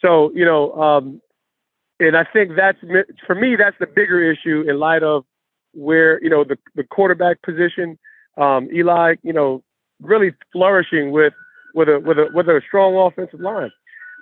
So, 0.03 0.31
you 0.35 0.45
know, 0.45 0.73
um, 0.73 1.23
and 1.99 2.17
I 2.17 2.25
think 2.25 2.53
that's, 2.57 2.79
for 3.27 3.35
me, 3.35 3.57
that's 3.57 3.77
the 3.81 3.87
bigger 3.87 4.31
issue 4.31 4.65
in 4.69 4.79
light 4.79 5.03
of 5.03 5.25
where, 5.73 6.23
you 6.23 6.29
know, 6.29 6.45
the, 6.45 6.59
the 6.75 6.85
quarterback 6.85 7.41
position, 7.43 7.99
um, 8.37 8.69
Eli, 8.75 9.15
you 9.23 9.33
know, 9.33 9.63
really 10.03 10.33
flourishing 10.53 11.13
with, 11.13 11.33
with 11.75 11.89
a, 11.89 12.01
with 12.01 12.19
a, 12.19 12.27
with 12.35 12.49
a 12.49 12.61
strong 12.67 12.95
offensive 12.97 13.41
line. 13.41 13.71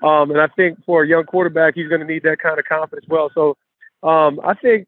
Um, 0.03 0.31
and 0.31 0.41
I 0.41 0.49
think 0.49 0.85
for 0.85 1.03
a 1.03 1.09
young 1.09 1.25
quarterback, 1.25 1.75
he's 1.75 1.89
going 1.89 2.01
to 2.01 2.07
need 2.07 2.23
that 2.25 2.39
kind 2.39 2.59
of 2.59 2.65
confidence 2.65 3.07
well. 3.09 3.31
So 3.35 3.57
um, 4.07 4.39
I 4.45 4.55
think 4.55 4.87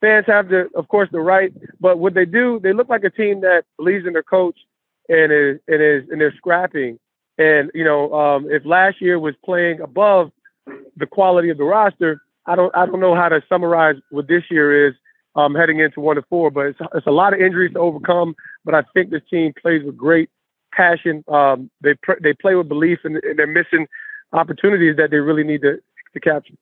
fans 0.00 0.26
have 0.28 0.48
the, 0.48 0.68
of 0.76 0.88
course, 0.88 1.08
the 1.10 1.20
right, 1.20 1.52
but 1.80 1.98
what 1.98 2.14
they 2.14 2.24
do, 2.24 2.60
they 2.62 2.72
look 2.72 2.88
like 2.88 3.04
a 3.04 3.10
team 3.10 3.40
that 3.40 3.62
believes 3.76 4.06
in 4.06 4.12
their 4.12 4.22
coach 4.22 4.58
and 5.08 5.32
is 5.32 5.60
and 5.68 5.82
is 5.82 6.08
and 6.10 6.20
they're 6.20 6.34
scrapping. 6.36 6.98
And 7.38 7.70
you 7.74 7.84
know, 7.84 8.12
um, 8.12 8.46
if 8.50 8.64
last 8.64 9.00
year 9.00 9.18
was 9.18 9.34
playing 9.44 9.80
above 9.80 10.30
the 10.96 11.06
quality 11.06 11.50
of 11.50 11.58
the 11.58 11.64
roster, 11.64 12.20
I 12.46 12.56
don't 12.56 12.74
I 12.74 12.86
don't 12.86 13.00
know 13.00 13.14
how 13.14 13.28
to 13.28 13.42
summarize 13.48 13.96
what 14.10 14.28
this 14.28 14.44
year 14.50 14.88
is 14.88 14.94
um, 15.36 15.54
heading 15.54 15.80
into 15.80 16.00
one 16.00 16.16
to 16.16 16.22
four. 16.22 16.50
But 16.50 16.66
it's, 16.66 16.78
it's 16.94 17.06
a 17.06 17.12
lot 17.12 17.32
of 17.32 17.40
injuries 17.40 17.72
to 17.74 17.78
overcome. 17.78 18.34
But 18.64 18.74
I 18.74 18.82
think 18.94 19.10
this 19.10 19.22
team 19.30 19.52
plays 19.60 19.82
with 19.84 19.96
great 19.96 20.30
passion. 20.72 21.24
Um, 21.28 21.70
they 21.80 21.94
pr- 21.94 22.20
they 22.22 22.32
play 22.32 22.54
with 22.54 22.68
belief, 22.68 23.00
and, 23.04 23.16
and 23.16 23.38
they're 23.38 23.46
missing 23.46 23.86
opportunities 24.32 24.96
that 24.96 25.10
they 25.10 25.18
really 25.18 25.44
need 25.44 25.62
to 25.62 25.78
to 26.14 26.20
capture. 26.20 26.54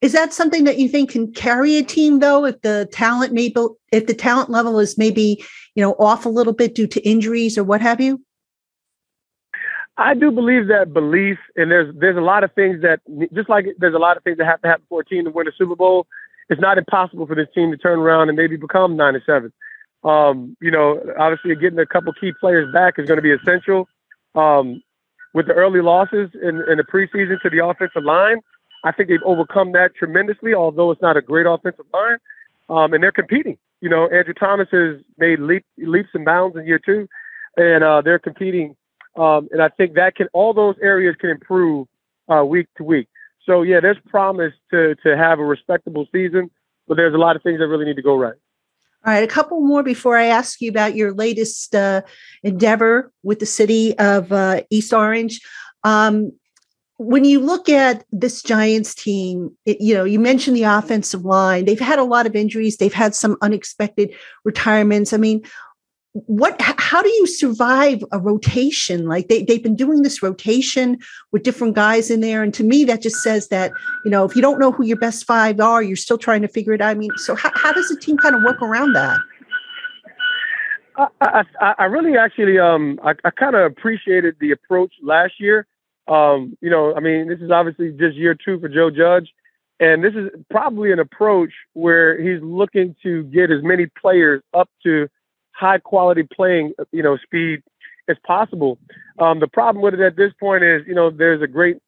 Is 0.00 0.12
that 0.12 0.32
something 0.32 0.64
that 0.64 0.78
you 0.78 0.88
think 0.88 1.10
can 1.10 1.32
carry 1.32 1.76
a 1.76 1.82
team 1.82 2.18
though 2.18 2.44
if 2.44 2.60
the 2.62 2.88
talent 2.92 3.32
maybe 3.32 3.54
if 3.92 4.06
the 4.06 4.14
talent 4.14 4.50
level 4.50 4.78
is 4.78 4.98
maybe, 4.98 5.44
you 5.74 5.82
know, 5.82 5.92
off 5.98 6.26
a 6.26 6.28
little 6.28 6.52
bit 6.52 6.74
due 6.74 6.86
to 6.88 7.08
injuries 7.08 7.56
or 7.56 7.64
what 7.64 7.80
have 7.80 8.00
you? 8.00 8.20
I 9.96 10.14
do 10.14 10.32
believe 10.32 10.66
that 10.68 10.92
belief 10.92 11.38
and 11.56 11.70
there's 11.70 11.94
there's 11.98 12.16
a 12.16 12.20
lot 12.20 12.42
of 12.42 12.52
things 12.52 12.82
that 12.82 13.00
just 13.32 13.48
like 13.48 13.66
there's 13.78 13.94
a 13.94 13.98
lot 13.98 14.16
of 14.16 14.24
things 14.24 14.38
that 14.38 14.46
have 14.46 14.60
to 14.62 14.68
happen 14.68 14.84
for 14.88 15.00
a 15.00 15.04
team 15.04 15.24
to 15.24 15.30
win 15.30 15.46
a 15.46 15.52
Super 15.56 15.76
Bowl. 15.76 16.06
it's 16.48 16.60
not 16.60 16.78
impossible 16.78 17.26
for 17.26 17.36
this 17.36 17.48
team 17.54 17.70
to 17.70 17.76
turn 17.76 18.00
around 18.00 18.28
and 18.28 18.36
maybe 18.36 18.56
become 18.56 18.96
nine 18.96 19.14
and 19.14 19.24
seven. 19.24 19.52
Um, 20.02 20.56
you 20.60 20.70
know, 20.70 21.00
obviously 21.18 21.54
getting 21.54 21.78
a 21.78 21.86
couple 21.86 22.12
key 22.12 22.32
players 22.38 22.70
back 22.72 22.98
is 22.98 23.06
going 23.06 23.16
to 23.16 23.22
be 23.22 23.32
essential. 23.32 23.88
Um, 24.34 24.82
with 25.32 25.46
the 25.46 25.52
early 25.54 25.80
losses 25.80 26.30
in, 26.34 26.62
in 26.70 26.76
the 26.78 26.84
preseason 26.84 27.40
to 27.42 27.50
the 27.50 27.64
offensive 27.64 28.04
line, 28.04 28.38
I 28.84 28.92
think 28.92 29.08
they've 29.08 29.18
overcome 29.24 29.72
that 29.72 29.96
tremendously, 29.96 30.54
although 30.54 30.90
it's 30.90 31.02
not 31.02 31.16
a 31.16 31.22
great 31.22 31.46
offensive 31.46 31.86
line. 31.92 32.18
Um, 32.68 32.92
and 32.92 33.02
they're 33.02 33.12
competing. 33.12 33.58
You 33.80 33.88
know, 33.88 34.04
Andrew 34.08 34.34
Thomas 34.34 34.68
has 34.70 35.00
made 35.18 35.40
leap, 35.40 35.64
leaps 35.78 36.10
and 36.14 36.24
bounds 36.24 36.56
in 36.56 36.66
year 36.66 36.78
two, 36.78 37.08
and 37.56 37.82
uh, 37.82 38.02
they're 38.02 38.18
competing. 38.18 38.76
Um, 39.16 39.48
and 39.52 39.62
I 39.62 39.68
think 39.68 39.94
that 39.94 40.14
can 40.16 40.28
all 40.32 40.54
those 40.54 40.76
areas 40.80 41.16
can 41.20 41.30
improve 41.30 41.88
uh, 42.32 42.44
week 42.44 42.68
to 42.76 42.84
week. 42.84 43.08
So 43.44 43.62
yeah, 43.62 43.80
there's 43.80 43.98
promise 44.08 44.52
to 44.70 44.94
to 45.02 45.16
have 45.16 45.38
a 45.38 45.44
respectable 45.44 46.06
season, 46.12 46.50
but 46.88 46.96
there's 46.96 47.14
a 47.14 47.18
lot 47.18 47.36
of 47.36 47.42
things 47.42 47.58
that 47.58 47.68
really 47.68 47.84
need 47.84 47.96
to 47.96 48.02
go 48.02 48.16
right. 48.16 48.34
All 49.06 49.12
right, 49.12 49.22
a 49.22 49.26
couple 49.26 49.60
more 49.60 49.82
before 49.82 50.16
I 50.16 50.26
ask 50.26 50.62
you 50.62 50.70
about 50.70 50.96
your 50.96 51.12
latest 51.12 51.74
uh, 51.74 52.00
endeavor 52.42 53.12
with 53.22 53.38
the 53.38 53.46
city 53.46 53.96
of 53.98 54.32
uh, 54.32 54.62
East 54.70 54.94
Orange. 54.94 55.42
Um, 55.84 56.32
when 56.98 57.24
you 57.24 57.40
look 57.40 57.68
at 57.68 58.04
this 58.12 58.42
Giants 58.42 58.94
team, 58.94 59.56
it, 59.66 59.80
you 59.80 59.94
know, 59.94 60.04
you 60.04 60.20
mentioned 60.20 60.56
the 60.56 60.62
offensive 60.62 61.24
line. 61.24 61.64
They've 61.64 61.78
had 61.78 61.98
a 61.98 62.04
lot 62.04 62.26
of 62.26 62.36
injuries. 62.36 62.76
They've 62.76 62.92
had 62.92 63.14
some 63.14 63.36
unexpected 63.42 64.14
retirements. 64.44 65.12
I 65.12 65.16
mean, 65.16 65.42
what 66.12 66.60
how 66.60 67.02
do 67.02 67.08
you 67.08 67.26
survive 67.26 68.04
a 68.12 68.20
rotation 68.20 69.08
like 69.08 69.26
they, 69.26 69.42
they've 69.42 69.64
been 69.64 69.74
doing 69.74 70.02
this 70.02 70.22
rotation 70.22 70.96
with 71.32 71.42
different 71.42 71.74
guys 71.74 72.08
in 72.08 72.20
there 72.20 72.40
and 72.44 72.54
to 72.54 72.62
me 72.62 72.84
that 72.84 73.02
just 73.02 73.16
says 73.16 73.48
that 73.48 73.72
you 74.04 74.12
know 74.12 74.24
if 74.24 74.36
you 74.36 74.40
don't 74.40 74.60
know 74.60 74.70
who 74.70 74.84
your 74.84 74.96
best 74.96 75.26
five 75.26 75.58
are 75.58 75.82
you're 75.82 75.96
still 75.96 76.16
trying 76.16 76.40
to 76.40 76.46
figure 76.46 76.72
it 76.72 76.80
out 76.80 76.90
i 76.90 76.94
mean 76.94 77.10
so 77.16 77.34
how, 77.34 77.50
how 77.56 77.72
does 77.72 77.88
the 77.88 77.96
team 77.96 78.16
kind 78.16 78.36
of 78.36 78.44
work 78.44 78.62
around 78.62 78.92
that 78.92 79.18
I, 80.96 81.42
I, 81.60 81.74
I 81.78 81.84
really 81.86 82.16
actually 82.16 82.60
um 82.60 83.00
I, 83.02 83.14
I 83.24 83.30
kind 83.30 83.56
of 83.56 83.72
appreciated 83.72 84.36
the 84.38 84.52
approach 84.52 84.92
last 85.02 85.40
year. 85.40 85.66
Um, 86.06 86.56
you 86.60 86.70
know, 86.70 86.94
I 86.94 87.00
mean, 87.00 87.28
this 87.28 87.40
is 87.40 87.50
obviously 87.50 87.90
just 87.92 88.16
year 88.16 88.34
two 88.34 88.60
for 88.60 88.68
Joe 88.68 88.90
Judge, 88.90 89.32
and 89.80 90.04
this 90.04 90.14
is 90.14 90.30
probably 90.50 90.92
an 90.92 90.98
approach 90.98 91.52
where 91.72 92.20
he's 92.20 92.42
looking 92.42 92.94
to 93.02 93.24
get 93.24 93.50
as 93.50 93.62
many 93.62 93.86
players 94.00 94.42
up 94.52 94.68
to 94.82 95.08
high 95.52 95.78
quality 95.78 96.22
playing, 96.22 96.72
you 96.92 97.02
know, 97.02 97.16
speed 97.16 97.62
as 98.08 98.16
possible. 98.26 98.78
Um, 99.18 99.40
the 99.40 99.48
problem 99.48 99.82
with 99.82 99.94
it 99.94 100.00
at 100.00 100.16
this 100.16 100.32
point 100.38 100.62
is, 100.62 100.82
you 100.86 100.94
know, 100.94 101.10
there's 101.10 101.42
a 101.42 101.46
great 101.46 101.78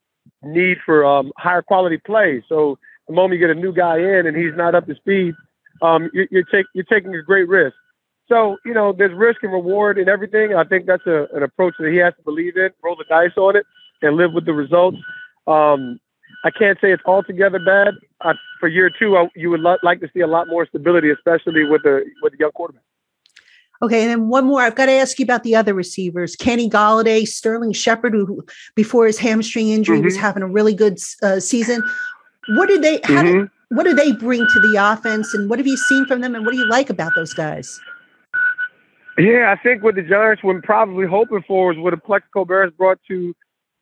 need 0.43 0.79
for 0.85 1.05
um, 1.05 1.33
higher 1.37 1.63
quality 1.63 1.99
play. 1.99 2.43
So 2.49 2.79
the 3.07 3.15
moment 3.15 3.39
you 3.39 3.47
get 3.47 3.57
a 3.57 3.61
new 3.61 3.73
guy 3.73 3.99
in 3.99 4.27
and 4.27 4.37
he's 4.37 4.57
not 4.57 4.75
up 4.75 4.87
to 4.87 4.95
speed, 4.95 5.35
um, 5.83 6.11
you, 6.15 6.27
you're, 6.31 6.45
take, 6.45 6.67
you're 6.75 6.85
taking 6.85 7.15
a 7.15 7.23
great 7.23 7.49
risk. 7.49 7.77
So, 8.29 8.57
you 8.65 8.75
know, 8.75 8.93
there's 8.93 9.17
risk 9.17 9.43
and 9.43 9.53
reward 9.53 9.99
in 9.99 10.09
everything. 10.09 10.55
I 10.55 10.65
think 10.65 10.87
that's 10.87 11.07
a, 11.07 11.29
an 11.35 11.43
approach 11.43 11.75
that 11.79 11.93
he 11.93 11.99
has 11.99 12.15
to 12.17 12.23
believe 12.25 12.57
in, 12.57 12.71
roll 12.83 12.97
the 12.97 13.05
dice 13.09 13.37
on 13.37 13.57
it, 13.57 13.67
and 14.03 14.17
live 14.17 14.33
with 14.33 14.45
the 14.45 14.53
results. 14.53 14.99
Um, 15.47 16.01
I 16.45 16.51
can't 16.51 16.79
say 16.81 16.93
it's 16.93 17.03
altogether 17.07 17.59
bad. 17.59 17.95
Uh, 18.21 18.35
for 18.61 18.69
year 18.69 18.91
two, 18.91 19.17
I, 19.17 19.29
you 19.35 19.51
would 19.51 19.61
lo- 19.61 19.79
like 19.83 20.01
to 20.01 20.09
see 20.13 20.21
a 20.21 20.27
lot 20.27 20.49
more 20.49 20.67
stability, 20.67 21.11
especially 21.11 21.65
with 21.65 21.83
the 21.83 22.05
with 22.23 22.33
the 22.33 22.39
young 22.39 22.53
quarterback. 22.53 22.83
Okay, 23.83 24.03
and 24.03 24.11
then 24.11 24.29
one 24.29 24.47
more. 24.47 24.63
I've 24.63 24.75
got 24.75 24.87
to 24.87 24.93
ask 24.93 25.19
you 25.19 25.25
about 25.25 25.43
the 25.43 25.55
other 25.55 25.75
receivers: 25.75 26.37
Kenny 26.37 26.69
Golladay, 26.71 27.27
Sterling 27.27 27.73
Shepard, 27.73 28.13
who 28.13 28.45
before 28.75 29.07
his 29.07 29.19
hamstring 29.19 29.69
injury 29.69 29.99
mm-hmm. 29.99 30.07
was 30.07 30.17
having 30.17 30.43
a 30.43 30.49
really 30.49 30.75
good 30.75 30.99
uh, 31.23 31.41
season. 31.41 31.83
What 32.51 32.69
did 32.69 32.83
they? 32.83 33.01
How 33.05 33.23
mm-hmm. 33.23 33.39
did, 33.41 33.51
what 33.71 33.85
do 33.85 33.95
they 33.95 34.13
bring 34.13 34.41
to 34.41 34.61
the 34.61 34.77
offense, 34.81 35.35
and 35.35 35.51
what 35.51 35.59
have 35.59 35.67
you 35.67 35.77
seen 35.77 36.07
from 36.07 36.21
them, 36.21 36.35
and 36.35 36.45
what 36.45 36.53
do 36.53 36.59
you 36.59 36.69
like 36.69 36.91
about 36.91 37.13
those 37.17 37.35
guys? 37.35 37.79
Yeah, 39.19 39.55
I 39.57 39.63
think 39.63 39.83
what 39.83 39.95
the 39.95 40.03
Giants 40.03 40.43
were 40.43 40.61
probably 40.61 41.07
hoping 41.07 41.43
for 41.47 41.69
was 41.69 41.79
what 41.79 41.95
a 41.95 41.97
Plaxico 41.97 42.45
Burress 42.45 42.73
brought 42.77 42.99
to 43.09 43.35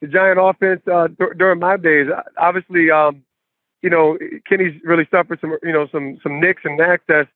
the 0.04 0.12
Giant 0.12 0.38
offense 0.40 0.82
uh, 0.86 1.08
th- 1.08 1.38
during 1.38 1.58
my 1.58 1.76
days. 1.76 2.08
Obviously, 2.38 2.90
um, 2.90 3.22
you 3.82 3.90
know, 3.90 4.18
Kenny's 4.48 4.80
really 4.84 5.06
suffered 5.10 5.38
some, 5.40 5.56
you 5.62 5.72
know, 5.72 5.86
some 5.92 6.18
some 6.22 6.40
nicks 6.40 6.62
and 6.64 6.80
access 6.80 7.26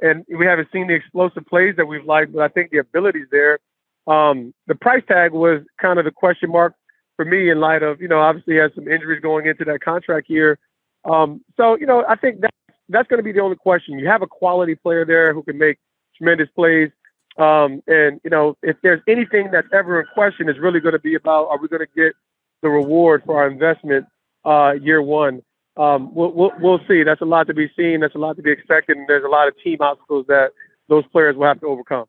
and 0.00 0.24
we 0.28 0.46
haven't 0.46 0.68
seen 0.72 0.88
the 0.88 0.94
explosive 0.94 1.46
plays 1.46 1.74
that 1.76 1.86
we've 1.86 2.04
liked, 2.04 2.32
but 2.32 2.42
I 2.42 2.48
think 2.48 2.70
the 2.70 2.78
ability's 2.78 3.28
there. 3.30 3.58
Um, 4.06 4.52
the 4.66 4.74
price 4.74 5.02
tag 5.08 5.32
was 5.32 5.62
kind 5.80 5.98
of 5.98 6.04
the 6.04 6.10
question 6.10 6.50
mark 6.50 6.74
for 7.16 7.24
me 7.24 7.50
in 7.50 7.60
light 7.60 7.82
of, 7.82 8.00
you 8.00 8.08
know, 8.08 8.20
obviously 8.20 8.54
he 8.54 8.60
has 8.60 8.70
some 8.74 8.88
injuries 8.88 9.20
going 9.22 9.46
into 9.46 9.64
that 9.64 9.80
contract 9.80 10.28
year. 10.28 10.58
Um, 11.04 11.42
so, 11.56 11.76
you 11.76 11.86
know, 11.86 12.04
I 12.08 12.16
think 12.16 12.40
that, 12.40 12.50
that's 12.88 13.08
going 13.08 13.18
to 13.18 13.24
be 13.24 13.32
the 13.32 13.40
only 13.40 13.56
question. 13.56 13.98
You 13.98 14.06
have 14.08 14.22
a 14.22 14.26
quality 14.26 14.74
player 14.74 15.04
there 15.04 15.32
who 15.32 15.42
can 15.42 15.58
make 15.58 15.78
tremendous 16.16 16.48
plays. 16.54 16.90
Um, 17.38 17.82
and, 17.86 18.20
you 18.24 18.30
know, 18.30 18.56
if 18.62 18.76
there's 18.82 19.02
anything 19.06 19.50
that's 19.52 19.68
ever 19.72 20.00
in 20.00 20.06
question, 20.14 20.48
it's 20.48 20.58
really 20.58 20.80
going 20.80 20.94
to 20.94 20.98
be 20.98 21.14
about 21.14 21.48
are 21.48 21.58
we 21.58 21.68
going 21.68 21.86
to 21.86 21.92
get 21.94 22.14
the 22.62 22.68
reward 22.68 23.22
for 23.26 23.36
our 23.36 23.46
investment 23.48 24.06
uh, 24.44 24.72
year 24.80 25.02
one? 25.02 25.42
um, 25.76 26.14
we'll, 26.14 26.32
we'll, 26.32 26.52
we'll 26.58 26.80
see. 26.88 27.02
That's 27.02 27.20
a 27.20 27.26
lot 27.26 27.46
to 27.48 27.54
be 27.54 27.70
seen. 27.76 28.00
That's 28.00 28.14
a 28.14 28.18
lot 28.18 28.36
to 28.36 28.42
be 28.42 28.50
expected. 28.50 28.96
And 28.96 29.06
there's 29.06 29.24
a 29.24 29.28
lot 29.28 29.48
of 29.48 29.54
team 29.62 29.78
obstacles 29.80 30.26
that 30.28 30.52
those 30.88 31.04
players 31.12 31.36
will 31.36 31.46
have 31.46 31.60
to 31.60 31.66
overcome. 31.66 32.06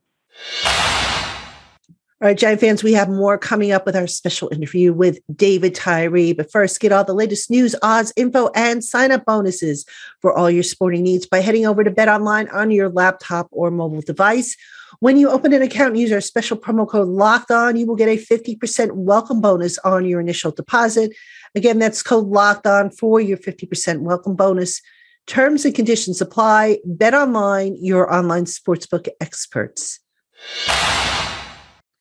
All 2.20 2.28
right, 2.28 2.36
Giant 2.36 2.60
fans, 2.60 2.84
we 2.84 2.94
have 2.94 3.10
more 3.10 3.38
coming 3.38 3.72
up 3.72 3.86
with 3.86 3.96
our 3.96 4.08
special 4.08 4.50
interview 4.52 4.92
with 4.92 5.20
David 5.36 5.76
Tyree. 5.76 6.34
But 6.34 6.52
first, 6.52 6.80
get 6.80 6.92
all 6.92 7.04
the 7.04 7.14
latest 7.14 7.52
news, 7.52 7.76
odds, 7.84 8.12
info, 8.16 8.50
and 8.56 8.84
sign 8.84 9.12
up 9.12 9.24
bonuses 9.24 9.86
for 10.20 10.36
all 10.36 10.50
your 10.50 10.64
sporting 10.64 11.04
needs 11.04 11.28
by 11.28 11.42
heading 11.42 11.68
over 11.68 11.84
to 11.84 11.92
Bet 11.92 12.10
Online 12.10 12.50
on 12.50 12.72
your 12.72 12.90
laptop 12.90 13.50
or 13.52 13.70
mobile 13.70 14.02
device. 14.02 14.58
When 15.00 15.18
you 15.18 15.30
open 15.30 15.54
an 15.54 15.62
account 15.62 15.92
and 15.92 16.00
use 16.00 16.12
our 16.12 16.20
special 16.20 16.58
promo 16.58 16.90
code 16.90 17.08
Locked 17.08 17.52
On, 17.52 17.76
you 17.76 17.86
will 17.86 17.96
get 17.96 18.10
a 18.10 18.18
50% 18.18 18.94
welcome 18.94 19.40
bonus 19.40 19.78
on 19.80 20.04
your 20.04 20.20
initial 20.20 20.50
deposit. 20.50 21.16
Again, 21.54 21.78
that's 21.78 22.02
code 22.02 22.26
locked 22.26 22.66
on 22.66 22.90
for 22.90 23.22
your 23.22 23.38
50% 23.38 24.00
welcome 24.00 24.36
bonus. 24.36 24.82
Terms 25.28 25.66
and 25.66 25.76
conditions 25.76 26.20
apply. 26.20 26.80
Bet 26.84 27.14
online, 27.14 27.78
your 27.80 28.12
online 28.12 28.46
sportsbook 28.46 29.08
experts. 29.22 30.00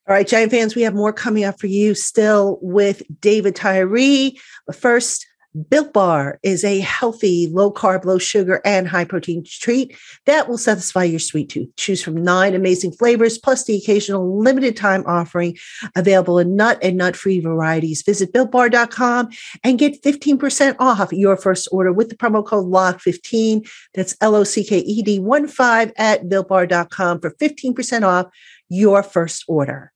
All 0.08 0.14
right, 0.14 0.26
Giant 0.26 0.52
fans, 0.52 0.76
we 0.76 0.82
have 0.82 0.94
more 0.94 1.12
coming 1.12 1.42
up 1.42 1.58
for 1.58 1.66
you 1.66 1.92
still 1.96 2.60
with 2.62 3.02
David 3.20 3.56
Tyree. 3.56 4.38
But 4.64 4.76
first, 4.76 5.26
Built 5.68 5.92
Bar 5.92 6.38
is 6.44 6.62
a 6.62 6.78
healthy, 6.80 7.48
low 7.50 7.72
carb, 7.72 8.04
low 8.04 8.18
sugar, 8.18 8.60
and 8.64 8.86
high 8.86 9.04
protein 9.04 9.42
treat 9.44 9.96
that 10.26 10.48
will 10.48 10.58
satisfy 10.58 11.02
your 11.04 11.18
sweet 11.18 11.48
tooth. 11.48 11.74
Choose 11.76 12.04
from 12.04 12.22
nine 12.22 12.54
amazing 12.54 12.92
flavors, 12.92 13.38
plus 13.38 13.64
the 13.64 13.76
occasional 13.76 14.38
limited 14.38 14.76
time 14.76 15.02
offering 15.06 15.56
available 15.96 16.38
in 16.38 16.54
nut 16.54 16.78
and 16.82 16.96
nut 16.98 17.16
free 17.16 17.40
varieties. 17.40 18.02
Visit 18.02 18.32
builtbar.com 18.32 19.30
and 19.64 19.78
get 19.78 20.02
15% 20.02 20.76
off 20.78 21.12
your 21.12 21.36
first 21.36 21.68
order 21.72 21.92
with 21.92 22.10
the 22.10 22.16
promo 22.16 22.44
code 22.44 22.66
LOCK15. 22.66 23.68
That's 23.94 24.16
L 24.20 24.36
O 24.36 24.44
C 24.44 24.62
K 24.62 24.78
E 24.78 25.02
D 25.02 25.18
1 25.18 25.48
5 25.48 25.92
at 25.96 26.24
builtbar.com 26.24 27.20
for 27.20 27.30
15% 27.30 28.02
off 28.02 28.26
your 28.68 29.02
first 29.02 29.44
order. 29.48 29.92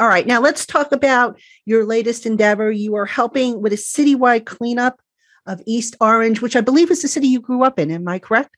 All 0.00 0.06
right, 0.06 0.26
now 0.26 0.40
let's 0.40 0.64
talk 0.64 0.92
about 0.92 1.40
your 1.64 1.84
latest 1.84 2.24
endeavor. 2.24 2.70
You 2.70 2.94
are 2.96 3.06
helping 3.06 3.60
with 3.60 3.72
a 3.72 3.76
citywide 3.76 4.46
cleanup 4.46 5.00
of 5.46 5.60
East 5.66 5.96
Orange, 6.00 6.40
which 6.40 6.54
I 6.54 6.60
believe 6.60 6.90
is 6.90 7.02
the 7.02 7.08
city 7.08 7.26
you 7.26 7.40
grew 7.40 7.64
up 7.64 7.78
in. 7.78 7.90
Am 7.90 8.06
I 8.06 8.20
correct? 8.20 8.50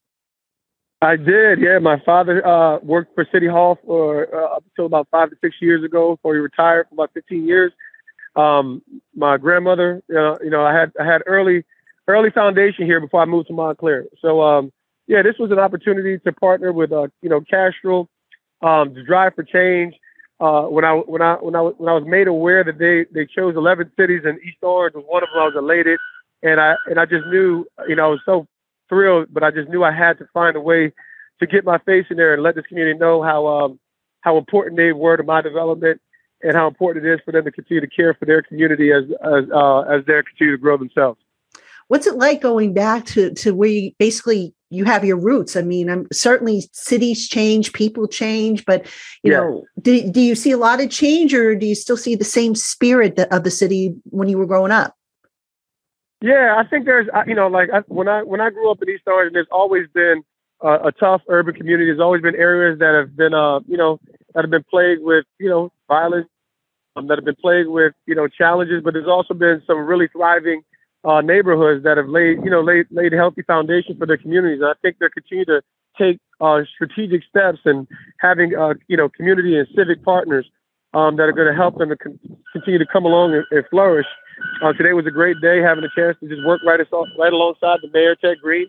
I 1.03 1.17
did. 1.17 1.61
Yeah, 1.61 1.79
my 1.79 1.99
father 2.05 2.47
uh, 2.47 2.79
worked 2.81 3.15
for 3.15 3.27
City 3.33 3.47
Hall 3.47 3.79
for 3.87 4.29
uh, 4.35 4.57
up 4.57 4.65
until 4.71 4.85
about 4.85 5.09
five 5.11 5.31
to 5.31 5.37
six 5.41 5.57
years 5.61 5.83
ago, 5.83 6.17
before 6.17 6.35
he 6.35 6.41
retired 6.41 6.89
for 6.89 6.95
about 6.97 7.11
15 7.15 7.47
years. 7.47 7.73
Um, 8.37 8.83
my 9.15 9.39
grandmother, 9.39 10.03
you 10.09 10.51
know, 10.51 10.63
I 10.63 10.75
had 10.75 10.93
I 11.01 11.07
had 11.07 11.23
early 11.27 11.65
early 12.07 12.31
foundation 12.31 12.85
here 12.85 13.01
before 13.01 13.23
I 13.23 13.25
moved 13.25 13.49
to 13.49 13.55
Montclair. 13.55 14.07
So 14.21 14.43
um, 14.43 14.73
yeah, 15.07 15.23
this 15.23 15.37
was 15.39 15.51
an 15.51 15.59
opportunity 15.59 16.19
to 16.19 16.33
partner 16.33 16.73
with 16.73 16.93
uh, 16.93 17.09
you 17.23 17.31
know 17.31 17.41
Castrol 17.41 18.09
um, 18.63 18.95
to 18.95 19.03
drive 19.05 19.35
for 19.35 19.43
change 19.43 19.95
uh, 20.41 20.63
when 20.63 20.85
I 20.85 20.95
when 20.95 21.21
I 21.21 21.35
when 21.35 21.55
I 21.55 21.61
when 21.61 21.89
I 21.89 21.93
was 21.93 22.05
made 22.07 22.27
aware 22.27 22.65
that 22.65 22.79
they 22.79 23.05
they 23.13 23.27
chose 23.27 23.57
11 23.57 23.93
cities 23.99 24.23
and 24.25 24.39
East 24.41 24.57
Orange 24.63 24.95
was 24.95 25.05
one 25.07 25.23
of 25.23 25.29
them, 25.29 25.43
I 25.43 25.45
was 25.45 25.55
elated, 25.57 25.99
and 26.43 26.61
I 26.61 26.75
and 26.87 26.99
I 26.99 27.05
just 27.05 27.27
knew, 27.27 27.67
you 27.87 27.95
know, 27.97 28.05
I 28.05 28.09
was 28.09 28.21
so 28.25 28.47
thrilled, 28.89 29.29
but 29.33 29.43
I 29.43 29.51
just 29.51 29.69
knew 29.69 29.85
I 29.85 29.93
had 29.93 30.19
to 30.19 30.27
find 30.33 30.57
a 30.57 30.61
way 30.61 30.93
to 31.41 31.47
get 31.47 31.65
my 31.65 31.79
face 31.79 32.07
in 32.11 32.17
there 32.17 32.33
and 32.33 32.43
let 32.43 32.55
this 32.55 32.67
community 32.67 32.99
know 32.99 33.23
how 33.23 33.47
um, 33.47 33.81
how 34.23 34.39
important 34.39 34.77
they 34.77 34.93
were 34.93 35.17
to 35.17 35.23
my 35.23 35.43
development 35.43 36.01
and 36.43 36.57
how 36.57 36.67
important 36.67 37.05
it 37.05 37.13
is 37.13 37.21
for 37.25 37.33
them 37.33 37.45
to 37.45 37.51
continue 37.51 37.83
to 37.83 37.87
care 37.87 38.15
for 38.15 38.25
their 38.25 38.41
community 38.41 38.93
as 38.93 39.05
as 39.23 39.45
uh, 39.53 39.81
as 39.81 40.05
they 40.07 40.15
continue 40.23 40.57
to 40.57 40.59
grow 40.59 40.79
themselves. 40.79 41.21
What's 41.89 42.07
it 42.07 42.17
like 42.17 42.41
going 42.41 42.73
back 42.73 43.05
to 43.07 43.35
to 43.35 43.55
where 43.55 43.69
you 43.69 43.93
basically 43.99 44.55
you 44.71 44.85
have 44.85 45.05
your 45.05 45.17
roots. 45.17 45.57
I 45.57 45.63
mean, 45.63 45.91
I'm 45.91 46.07
certainly 46.13 46.63
cities 46.73 47.29
change, 47.29 47.73
people 47.73 48.07
change, 48.07 48.65
but 48.65 48.87
you 49.23 49.33
yeah. 49.33 49.39
know, 49.39 49.65
do, 49.83 50.11
do 50.11 50.21
you 50.21 50.35
see 50.35 50.53
a 50.53 50.57
lot 50.57 50.81
of 50.81 50.91
change 50.91 51.35
or 51.35 51.55
do 51.57 51.67
you 51.67 51.75
still 51.75 51.97
see 51.97 52.15
the 52.15 52.25
same 52.25 52.55
spirit 52.55 53.19
of 53.19 53.45
the 53.45 53.51
city 53.51 53.95
when 54.05 54.29
you 54.29 54.39
were 54.39 54.47
growing 54.47 54.73
up? 54.73 54.95
Yeah, 56.23 56.57
I 56.57 56.69
think 56.69 56.85
there's, 56.85 57.09
you 57.27 57.35
know, 57.35 57.49
like 57.49 57.71
I, 57.73 57.81
when 57.89 58.07
I 58.07 58.23
when 58.23 58.41
I 58.41 58.51
grew 58.51 58.71
up 58.71 58.83
in 58.83 58.91
East 58.91 59.05
Orange, 59.07 59.33
there's 59.33 59.49
always 59.51 59.87
been 59.95 60.23
uh, 60.63 60.79
a 60.85 60.93
tough 60.93 61.23
urban 61.29 61.55
community. 61.55 61.87
There's 61.87 62.01
always 62.01 62.21
been 62.21 62.37
areas 62.37 62.79
that 62.79 62.95
have 62.95 63.17
been, 63.17 63.33
uh, 63.33 63.61
you 63.67 63.79
know, 63.79 63.99
that 64.35 64.45
have 64.45 64.51
been 64.51 64.65
plagued 64.71 65.03
with, 65.03 65.25
you 65.39 65.49
know, 65.49 65.73
violence, 65.89 66.29
um, 66.95 67.09
that 67.09 67.17
have 67.17 67.25
been 67.25 67.37
plagued 67.41 67.71
with, 67.71 67.95
you 68.07 68.15
know, 68.15 68.29
challenges. 68.29 68.83
But 68.85 68.93
there's 68.93 69.09
also 69.09 69.33
been 69.33 69.63
some 69.67 69.79
really 69.79 70.09
thriving 70.09 70.63
uh, 71.05 71.21
neighborhoods 71.21 71.85
that 71.85 71.97
have 71.97 72.09
laid, 72.09 72.39
you 72.45 72.51
know, 72.51 72.61
laid 72.61 72.87
laid 72.91 73.13
healthy 73.13 73.43
foundation 73.43 73.97
for 73.97 74.07
their 74.07 74.19
communities. 74.19 74.61
And 74.61 74.69
I 74.69 74.75
think 74.83 74.97
they're 74.99 75.11
continuing 75.11 75.47
to 75.47 75.63
take 75.99 76.19
uh, 76.41 76.61
strategic 76.75 77.23
steps 77.29 77.59
and 77.65 77.87
having, 78.19 78.57
uh, 78.57 78.75
you 78.89 78.97
know, 78.97 79.09
community 79.09 79.57
and 79.57 79.67
civic 79.75 80.05
partners 80.05 80.47
um, 80.95 81.17
that 81.17 81.25
are 81.25 81.33
going 81.33 81.49
to 81.49 81.55
help 81.55 81.79
them 81.79 81.89
to 81.91 81.97
con- 81.97 82.19
continue 82.53 82.79
to 82.79 82.87
come 82.87 83.05
along 83.05 83.35
and, 83.35 83.45
and 83.51 83.65
flourish. 83.71 84.07
Uh, 84.63 84.73
today 84.73 84.93
was 84.93 85.07
a 85.07 85.11
great 85.11 85.37
day, 85.43 85.61
having 85.61 85.85
a 85.85 85.93
chance 85.95 86.17
to 86.21 86.29
just 86.29 86.45
work 86.47 86.61
right, 86.67 86.81
right 87.19 87.33
alongside 87.33 87.79
the 87.83 87.91
mayor, 87.93 88.17
Ted 88.17 88.39
Green, 88.43 88.67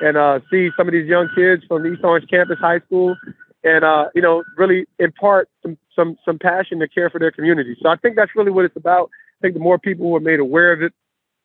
and 0.00 0.16
uh, 0.16 0.38
see 0.50 0.70
some 0.76 0.86
of 0.86 0.92
these 0.92 1.08
young 1.08 1.28
kids 1.34 1.62
from 1.66 1.86
East 1.86 2.02
Orange 2.04 2.28
Campus 2.30 2.58
High 2.60 2.78
School, 2.80 3.16
and 3.64 3.84
uh, 3.84 4.06
you 4.14 4.22
know, 4.22 4.44
really 4.56 4.86
impart 4.98 5.48
some 5.62 5.76
some 5.94 6.16
some 6.24 6.38
passion 6.38 6.78
to 6.78 6.88
care 6.88 7.10
for 7.10 7.18
their 7.18 7.32
community. 7.32 7.76
So 7.82 7.88
I 7.88 7.96
think 7.96 8.14
that's 8.14 8.30
really 8.36 8.52
what 8.52 8.64
it's 8.64 8.76
about. 8.76 9.10
I 9.38 9.42
think 9.42 9.54
the 9.54 9.60
more 9.60 9.78
people 9.78 10.06
who 10.06 10.14
are 10.14 10.20
made 10.20 10.40
aware 10.40 10.72
of 10.72 10.82
it, 10.82 10.92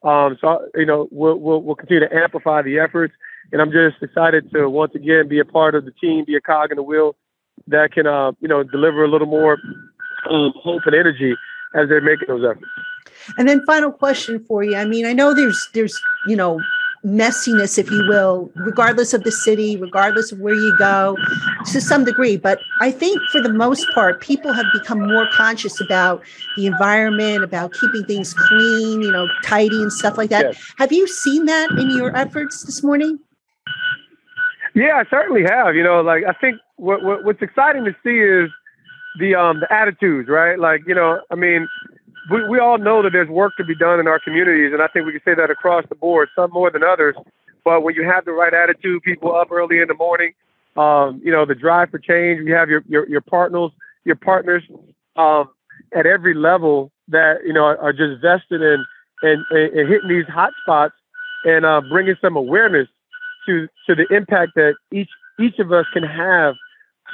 um, 0.03 0.37
so 0.41 0.67
you 0.75 0.85
know, 0.85 1.07
we'll, 1.11 1.37
we'll 1.37 1.61
we'll 1.61 1.75
continue 1.75 2.07
to 2.07 2.15
amplify 2.15 2.61
the 2.61 2.79
efforts. 2.79 3.13
And 3.51 3.61
I'm 3.61 3.71
just 3.71 4.01
excited 4.01 4.51
to 4.51 4.69
once 4.69 4.93
again 4.95 5.27
be 5.27 5.39
a 5.39 5.45
part 5.45 5.75
of 5.75 5.85
the 5.85 5.91
team, 5.91 6.25
be 6.25 6.35
a 6.35 6.41
cog 6.41 6.71
in 6.71 6.77
the 6.77 6.83
wheel 6.83 7.15
that 7.67 7.91
can, 7.91 8.07
uh, 8.07 8.31
you 8.39 8.47
know, 8.47 8.63
deliver 8.63 9.03
a 9.03 9.07
little 9.07 9.27
more 9.27 9.57
um, 10.29 10.53
hope 10.55 10.81
and 10.85 10.95
energy 10.95 11.35
as 11.75 11.89
they're 11.89 12.01
making 12.01 12.27
those 12.27 12.43
efforts. 12.43 12.65
And 13.37 13.47
then 13.47 13.63
final 13.65 13.91
question 13.91 14.43
for 14.45 14.63
you. 14.63 14.75
I 14.75 14.85
mean, 14.85 15.05
I 15.05 15.13
know 15.13 15.33
there's 15.33 15.69
there's 15.73 15.99
you 16.27 16.35
know 16.35 16.59
messiness, 17.05 17.77
if 17.77 17.91
you 17.91 18.05
will, 18.07 18.51
regardless 18.55 19.13
of 19.13 19.23
the 19.23 19.31
city, 19.31 19.77
regardless 19.77 20.31
of 20.31 20.39
where 20.39 20.53
you 20.53 20.75
go, 20.77 21.17
to 21.65 21.81
some 21.81 22.05
degree. 22.05 22.37
But 22.37 22.59
I 22.79 22.91
think 22.91 23.19
for 23.31 23.41
the 23.41 23.51
most 23.51 23.85
part, 23.93 24.21
people 24.21 24.53
have 24.53 24.65
become 24.73 24.99
more 24.99 25.27
conscious 25.33 25.81
about 25.81 26.23
the 26.55 26.65
environment, 26.65 27.43
about 27.43 27.73
keeping 27.73 28.05
things 28.05 28.33
clean, 28.33 29.01
you 29.01 29.11
know, 29.11 29.27
tidy 29.43 29.81
and 29.81 29.91
stuff 29.91 30.17
like 30.17 30.29
that. 30.29 30.45
Yes. 30.45 30.73
Have 30.77 30.91
you 30.91 31.07
seen 31.07 31.45
that 31.45 31.69
in 31.71 31.89
your 31.91 32.15
efforts 32.15 32.63
this 32.63 32.83
morning? 32.83 33.19
Yeah, 34.75 34.95
I 34.95 35.03
certainly 35.09 35.43
have. 35.43 35.75
You 35.75 35.83
know, 35.83 36.01
like 36.01 36.23
I 36.27 36.33
think 36.33 36.59
what, 36.77 37.03
what 37.03 37.23
what's 37.23 37.41
exciting 37.41 37.85
to 37.85 37.95
see 38.03 38.17
is 38.17 38.49
the 39.19 39.35
um 39.35 39.59
the 39.59 39.71
attitudes, 39.71 40.29
right? 40.29 40.57
Like, 40.57 40.81
you 40.87 40.95
know, 40.95 41.21
I 41.29 41.35
mean, 41.35 41.67
we, 42.29 42.47
we 42.47 42.59
all 42.59 42.77
know 42.77 43.01
that 43.03 43.11
there's 43.11 43.29
work 43.29 43.53
to 43.57 43.63
be 43.63 43.75
done 43.75 43.99
in 43.99 44.07
our 44.07 44.19
communities, 44.19 44.71
and 44.73 44.81
I 44.81 44.87
think 44.87 45.05
we 45.05 45.11
can 45.11 45.21
say 45.25 45.35
that 45.35 45.49
across 45.49 45.85
the 45.89 45.95
board, 45.95 46.29
some 46.35 46.51
more 46.51 46.71
than 46.71 46.83
others. 46.83 47.15
But 47.63 47.83
when 47.83 47.95
you 47.95 48.03
have 48.03 48.25
the 48.25 48.31
right 48.31 48.53
attitude, 48.53 49.03
people 49.03 49.35
up 49.35 49.51
early 49.51 49.79
in 49.79 49.87
the 49.87 49.93
morning, 49.93 50.33
um, 50.75 51.21
you 51.23 51.31
know, 51.31 51.45
the 51.45 51.55
drive 51.55 51.89
for 51.89 51.99
change, 51.99 52.41
you 52.45 52.53
have 52.53 52.69
your 52.69 52.83
your, 52.87 53.07
your 53.07 53.21
partners, 53.21 53.71
your 54.05 54.15
partners 54.15 54.63
um, 55.15 55.49
at 55.95 56.05
every 56.05 56.33
level 56.33 56.91
that 57.09 57.39
you 57.45 57.53
know 57.53 57.63
are, 57.63 57.93
just 57.93 58.21
vested 58.21 58.61
in 58.61 58.85
and, 59.21 59.45
and, 59.51 59.89
hitting 59.89 60.09
these 60.09 60.25
hot 60.27 60.51
spots 60.63 60.95
and 61.45 61.65
uh, 61.65 61.81
bringing 61.89 62.15
some 62.21 62.35
awareness 62.35 62.87
to 63.45 63.67
to 63.87 63.95
the 63.95 64.05
impact 64.15 64.53
that 64.55 64.75
each 64.91 65.09
each 65.39 65.59
of 65.59 65.71
us 65.71 65.85
can 65.93 66.03
have 66.03 66.55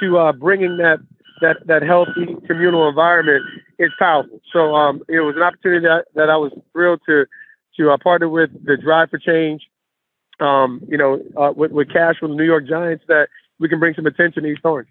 to 0.00 0.18
uh, 0.18 0.32
bringing 0.32 0.78
that 0.78 0.98
that 1.40 1.66
that 1.66 1.82
healthy 1.82 2.36
communal 2.46 2.88
environment 2.88 3.44
is 3.78 3.90
powerful. 3.98 4.40
So 4.52 4.74
um, 4.74 5.02
it 5.08 5.20
was 5.20 5.36
an 5.36 5.42
opportunity 5.42 5.86
that, 5.86 6.06
that 6.14 6.30
I 6.30 6.36
was 6.36 6.52
thrilled 6.72 7.00
to 7.06 7.26
to 7.76 7.90
uh, 7.90 7.98
partner 7.98 8.28
with 8.28 8.50
the 8.64 8.76
Drive 8.76 9.10
for 9.10 9.18
Change. 9.18 9.62
Um, 10.40 10.80
you 10.88 10.96
know, 10.96 11.20
uh, 11.36 11.52
with, 11.54 11.70
with 11.70 11.92
Cash 11.92 12.16
from 12.18 12.30
the 12.30 12.36
New 12.36 12.44
York 12.44 12.66
Giants, 12.66 13.04
that 13.08 13.28
we 13.58 13.68
can 13.68 13.78
bring 13.78 13.94
some 13.94 14.06
attention 14.06 14.42
to 14.42 14.48
East 14.48 14.64
Orange. 14.64 14.88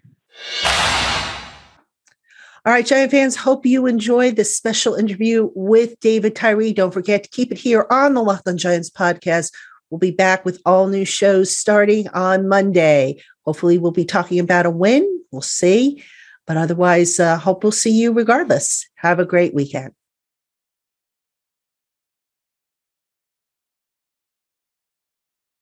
All 2.64 2.72
right, 2.72 2.86
Giant 2.86 3.10
fans, 3.10 3.36
hope 3.36 3.64
you 3.66 3.86
enjoyed 3.86 4.36
this 4.36 4.54
special 4.54 4.94
interview 4.94 5.50
with 5.54 5.98
David 6.00 6.36
Tyree. 6.36 6.72
Don't 6.72 6.92
forget 6.92 7.24
to 7.24 7.30
keep 7.30 7.50
it 7.50 7.58
here 7.58 7.86
on 7.90 8.14
the 8.14 8.22
Locked 8.22 8.46
on 8.46 8.58
Giants 8.58 8.90
podcast. 8.90 9.50
We'll 9.88 9.98
be 9.98 10.10
back 10.10 10.44
with 10.44 10.60
all 10.64 10.86
new 10.86 11.04
shows 11.04 11.56
starting 11.56 12.06
on 12.08 12.48
Monday. 12.48 13.20
Hopefully, 13.44 13.78
we'll 13.78 13.90
be 13.90 14.04
talking 14.04 14.38
about 14.38 14.66
a 14.66 14.70
win. 14.70 15.22
We'll 15.32 15.42
see. 15.42 16.04
But 16.50 16.56
otherwise, 16.56 17.20
uh, 17.20 17.38
hope 17.38 17.62
we'll 17.62 17.70
see 17.70 17.92
you 17.92 18.12
regardless. 18.12 18.84
Have 18.96 19.20
a 19.20 19.24
great 19.24 19.54
weekend. 19.54 19.92